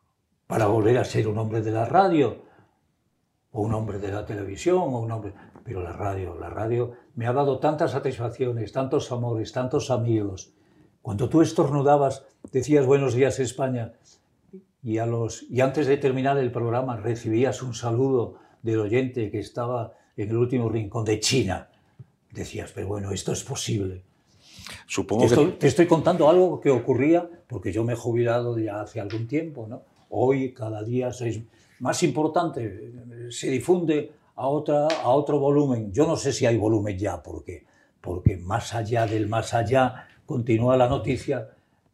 para 0.47 0.67
volver 0.67 0.97
a 0.97 1.05
ser 1.05 1.27
un 1.27 1.37
hombre 1.37 1.61
de 1.61 1.71
la 1.71 1.85
radio 1.85 2.43
o 3.51 3.61
un 3.61 3.73
hombre 3.73 3.99
de 3.99 4.11
la 4.11 4.25
televisión 4.25 4.77
o 4.79 4.99
un 4.99 5.11
hombre 5.11 5.33
pero 5.63 5.81
la 5.81 5.93
radio 5.93 6.35
la 6.39 6.49
radio 6.49 6.93
me 7.15 7.27
ha 7.27 7.33
dado 7.33 7.59
tantas 7.59 7.91
satisfacciones 7.91 8.71
tantos 8.71 9.11
amores 9.11 9.51
tantos 9.51 9.91
amigos 9.91 10.53
cuando 11.01 11.29
tú 11.29 11.41
estornudabas, 11.41 12.25
decías 12.51 12.85
buenos 12.85 13.15
días 13.15 13.39
España 13.39 13.93
y, 14.83 14.99
a 14.99 15.07
los, 15.07 15.43
y 15.49 15.61
antes 15.61 15.87
de 15.87 15.97
terminar 15.97 16.37
el 16.37 16.51
programa 16.51 16.95
recibías 16.97 17.63
un 17.63 17.73
saludo 17.73 18.35
del 18.61 18.79
oyente 18.79 19.31
que 19.31 19.39
estaba 19.39 19.93
en 20.15 20.29
el 20.29 20.37
último 20.37 20.69
rincón 20.69 21.03
de 21.05 21.19
China. 21.19 21.69
Decías, 22.31 22.71
pero 22.73 22.87
bueno, 22.87 23.11
esto 23.11 23.31
es 23.31 23.43
posible. 23.43 24.03
Supongo 24.87 25.21
te, 25.21 25.27
estoy, 25.27 25.45
que... 25.51 25.57
te 25.57 25.67
estoy 25.67 25.87
contando 25.87 26.29
algo 26.29 26.59
que 26.59 26.69
ocurría 26.69 27.29
porque 27.47 27.71
yo 27.71 27.83
me 27.83 27.93
he 27.93 27.95
jubilado 27.95 28.57
ya 28.57 28.81
hace 28.81 28.99
algún 28.99 29.27
tiempo. 29.27 29.67
¿no? 29.67 29.83
Hoy, 30.09 30.53
cada 30.53 30.83
día, 30.83 31.11
sois 31.11 31.39
más 31.79 32.03
importante, 32.03 32.91
se 33.29 33.49
difunde 33.49 34.11
a, 34.35 34.47
otra, 34.47 34.87
a 34.87 35.09
otro 35.09 35.39
volumen. 35.39 35.91
Yo 35.91 36.05
no 36.07 36.15
sé 36.15 36.31
si 36.31 36.45
hay 36.45 36.57
volumen 36.57 36.97
ya, 36.97 37.21
porque, 37.21 37.65
porque 37.99 38.37
más 38.37 38.73
allá 38.73 39.05
del 39.05 39.27
más 39.27 39.53
allá 39.53 40.07
continúa 40.25 40.77
la 40.77 40.87
noticia 40.87 41.49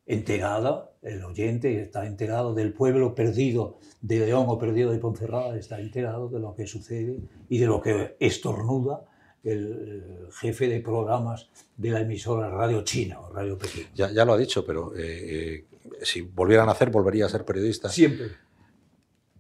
enterada, 0.06 0.92
el 1.02 1.24
oyente 1.24 1.82
está 1.82 2.06
enterado 2.06 2.54
del 2.54 2.74
pueblo 2.74 3.16
perdido 3.16 3.78
de 4.02 4.20
León 4.20 4.46
o 4.48 4.58
perdido 4.58 4.92
de 4.92 5.00
Ponferrada, 5.00 5.58
está 5.58 5.80
enterado 5.80 6.30
de 6.30 6.40
lo 6.40 6.56
que 6.56 6.66
sucede 6.66 7.20
y 7.50 7.58
de 7.58 7.66
lo 7.66 7.82
que 7.82 8.16
estornuda 8.20 9.06
el 9.52 10.28
jefe 10.32 10.68
de 10.68 10.80
programas 10.82 11.50
de 11.76 11.92
la 11.92 12.02
emisora 12.02 12.50
Radio 12.50 12.84
China 12.84 13.20
o 13.22 13.32
Radio 13.32 13.58
Pekín. 13.58 13.88
Ya, 13.96 14.12
ya 14.12 14.26
lo 14.26 14.34
ha 14.34 14.38
dicho, 14.38 14.66
pero 14.66 14.96
eh, 14.96 15.02
eh, 15.02 15.66
si 16.02 16.22
volvieran 16.22 16.70
a 16.70 16.74
hacer, 16.74 16.90
volvería 16.90 17.26
a 17.26 17.30
ser 17.30 17.46
periodista. 17.46 17.90
Siempre 17.90 18.32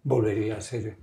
volvería 0.08 0.56
a 0.56 0.62
ser 0.62 0.98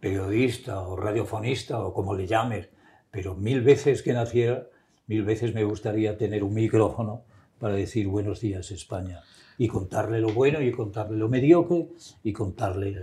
periodista 0.00 0.80
o 0.80 0.96
radiofonista 0.96 1.78
o 1.78 1.94
como 1.94 2.14
le 2.14 2.26
llames, 2.26 2.68
pero 3.12 3.36
mil 3.36 3.60
veces 3.60 4.02
que 4.02 4.12
naciera 4.12 4.66
mil 5.06 5.24
veces 5.24 5.54
me 5.54 5.62
gustaría 5.62 6.16
tener 6.16 6.42
un 6.42 6.54
micrófono 6.54 7.24
para 7.58 7.74
decir 7.74 8.08
buenos 8.08 8.40
días 8.40 8.70
España 8.70 9.20
y 9.58 9.68
contarle 9.68 10.20
lo 10.20 10.30
bueno 10.32 10.60
y 10.60 10.72
contarle 10.72 11.16
lo 11.16 11.28
mediocre 11.28 11.88
y 12.24 12.32
contarle 12.32 12.96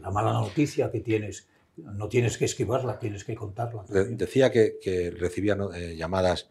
la 0.00 0.10
mala 0.10 0.32
noticia 0.32 0.90
que 0.90 1.00
tienes. 1.00 1.46
No 1.76 2.08
tienes 2.08 2.38
que 2.38 2.46
esquivarla, 2.46 2.98
tienes 2.98 3.24
que 3.24 3.34
contarla. 3.34 3.84
También. 3.84 4.16
Decía 4.16 4.50
que, 4.50 4.78
que 4.80 5.10
recibía 5.10 5.56
eh, 5.74 5.94
llamadas 5.96 6.48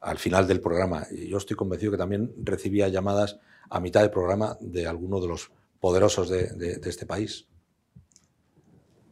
al 0.00 0.18
final 0.18 0.46
del 0.46 0.60
programa 0.60 1.06
y 1.10 1.28
yo 1.28 1.38
estoy 1.38 1.56
convencido 1.56 1.92
que 1.92 1.98
también 1.98 2.34
recibía 2.42 2.88
llamadas 2.88 3.38
a 3.70 3.80
mitad 3.80 4.00
del 4.00 4.10
programa 4.10 4.56
de 4.60 4.86
alguno 4.86 5.20
de 5.20 5.28
los 5.28 5.50
poderosos 5.80 6.28
de, 6.28 6.48
de, 6.48 6.76
de 6.76 6.90
este 6.90 7.06
país. 7.06 7.46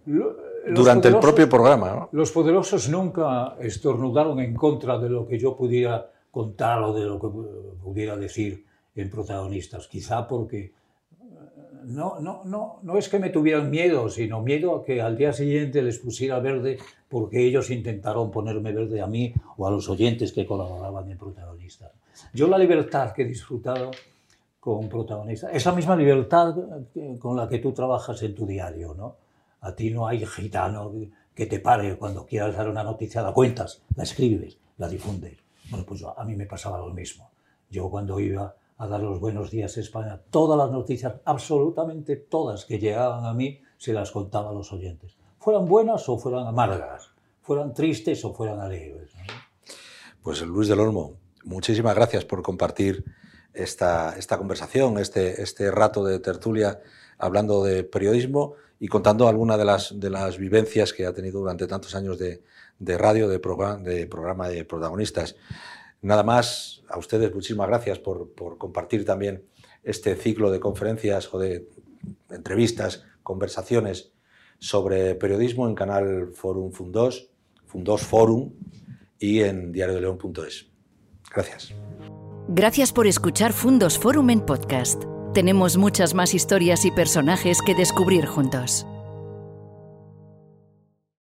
Lo, 0.07 0.37
durante 0.67 1.09
el 1.09 1.19
propio 1.19 1.49
programa. 1.49 1.91
¿no? 1.91 2.09
Los 2.13 2.31
poderosos 2.31 2.89
nunca 2.89 3.57
estornudaron 3.61 4.41
en 4.41 4.55
contra 4.55 4.99
de 4.99 5.09
lo 5.09 5.27
que 5.27 5.39
yo 5.39 5.57
pudiera 5.57 6.11
contar 6.31 6.83
o 6.83 6.93
de 6.93 7.05
lo 7.05 7.21
que 7.21 7.29
pudiera 7.83 8.17
decir 8.17 8.65
en 8.95 9.11
protagonistas, 9.11 9.89
quizá 9.89 10.27
porque 10.27 10.73
no, 11.85 12.21
no, 12.21 12.43
no, 12.45 12.79
no 12.83 12.99
es 12.99 13.09
que 13.09 13.19
me 13.19 13.31
tuvieran 13.31 13.71
miedo, 13.71 14.09
sino 14.09 14.41
miedo 14.41 14.77
a 14.77 14.85
que 14.85 15.01
al 15.01 15.17
día 15.17 15.33
siguiente 15.33 15.83
les 15.83 15.99
pusiera 15.99 16.39
verde 16.39 16.79
porque 17.09 17.45
ellos 17.45 17.71
intentaron 17.71 18.31
ponerme 18.31 18.73
verde 18.73 19.01
a 19.01 19.07
mí 19.07 19.33
o 19.57 19.67
a 19.67 19.71
los 19.71 19.89
oyentes 19.89 20.33
que 20.33 20.47
colaboraban 20.47 21.11
en 21.11 21.19
protagonistas. 21.19 21.93
Yo 22.33 22.49
la 22.49 22.59
libertad 22.59 23.13
que 23.13 23.23
he 23.23 23.27
disfrutado 23.27 23.91
con 24.61 24.89
protagonistas, 24.89 25.51
esa 25.55 25.73
misma 25.73 25.97
libertad 25.97 26.55
con 27.19 27.37
la 27.37 27.49
que 27.49 27.59
tú 27.59 27.73
trabajas 27.73 28.23
en 28.23 28.35
tu 28.35 28.47
diario, 28.47 28.95
¿no? 28.95 29.17
A 29.61 29.75
ti 29.75 29.91
no 29.91 30.07
hay 30.07 30.25
gitano 30.25 30.93
que 31.35 31.47
te 31.47 31.61
pare 31.61 31.97
cuando 31.97 32.27
quieras 32.27 32.57
dar 32.57 32.69
una 32.69 32.83
noticia, 32.83 33.23
la 33.23 33.33
cuentas, 33.33 33.83
la 33.97 34.05
escribes, 34.05 34.59
la 34.79 34.89
difundes. 34.89 35.39
Bueno, 35.71 35.85
pues 35.87 36.05
a 36.05 36.25
mí 36.25 36.37
me 36.37 36.47
pasaba 36.47 36.79
lo 36.79 36.91
mismo. 36.91 37.31
Yo 37.71 37.89
cuando 37.89 38.21
iba 38.21 38.55
a 38.83 38.89
dar 38.89 39.01
los 39.01 39.21
buenos 39.21 39.53
días 39.53 39.77
España, 39.77 40.21
todas 40.31 40.59
las 40.59 40.73
noticias, 40.73 41.15
absolutamente 41.25 42.17
todas 42.17 42.65
que 42.65 42.81
llegaban 42.81 43.25
a 43.25 43.33
mí, 43.33 43.61
se 43.79 43.93
las 43.93 44.11
contaba 44.11 44.51
a 44.51 44.53
los 44.53 44.73
oyentes. 44.73 45.17
Fueran 45.39 45.67
buenas 45.67 46.09
o 46.09 46.19
fueran 46.19 46.49
amargas, 46.49 47.13
fueran 47.43 47.75
tristes 47.75 48.25
o 48.25 48.35
fueran 48.35 48.59
alegres. 48.59 49.13
Pues 50.21 50.43
Luis 50.43 50.67
del 50.67 50.81
Olmo, 50.81 51.15
muchísimas 51.45 51.95
gracias 51.95 52.25
por 52.25 52.43
compartir 52.43 53.05
esta, 53.55 54.17
esta 54.19 54.37
conversación, 54.37 54.99
este, 54.99 55.41
este 55.43 55.71
rato 55.71 56.05
de 56.05 56.19
tertulia 56.19 56.81
hablando 57.19 57.63
de 57.63 57.85
periodismo 57.85 58.55
y 58.81 58.89
contando 58.89 59.29
algunas 59.29 59.59
de 59.59 59.65
las, 59.65 60.01
de 60.01 60.11
las 60.11 60.39
vivencias 60.39 60.93
que 60.93 61.07
ha 61.07 61.13
tenido 61.13 61.39
durante 61.39 61.69
tantos 61.69 61.95
años 61.95 62.19
de, 62.19 62.43
de 62.81 62.99
radio, 62.99 63.29
de, 63.29 63.39
de 63.39 64.07
programa 64.09 64.49
de 64.49 64.65
protagonistas. 64.65 65.37
Nada 66.03 66.23
más, 66.23 66.83
a 66.89 66.99
ustedes 66.99 67.33
muchísimas 67.35 67.69
gracias 67.69 67.99
por, 67.99 68.33
por 68.33 68.59
compartir 68.59 69.05
también 69.05 69.45
este 69.83 70.15
ciclo 70.17 70.51
de 70.51 70.61
conferencias 70.61 71.33
o 71.33 71.39
de 71.39 71.69
entrevistas, 72.31 73.05
conversaciones 73.23 74.13
sobre 74.59 75.15
periodismo 75.15 75.69
en 75.69 75.75
canal 75.75 76.33
Forum 76.33 76.73
Fundos, 76.73 77.31
Fundos 77.67 78.03
Forum 78.03 78.53
y 79.19 79.41
en 79.41 79.73
diariodeleón.es. 79.73 80.67
Gracias. 81.35 81.73
Gracias 82.49 82.93
por 82.93 83.07
escuchar 83.07 83.53
Fundos 83.53 83.99
Forum 83.99 84.31
en 84.31 84.41
podcast. 84.41 85.03
Tenemos 85.33 85.77
muchas 85.77 86.15
más 86.15 86.35
historias 86.35 86.85
y 86.85 86.91
personajes 86.91 87.59
que 87.65 87.75
descubrir 87.75 88.27
juntos. 88.27 88.87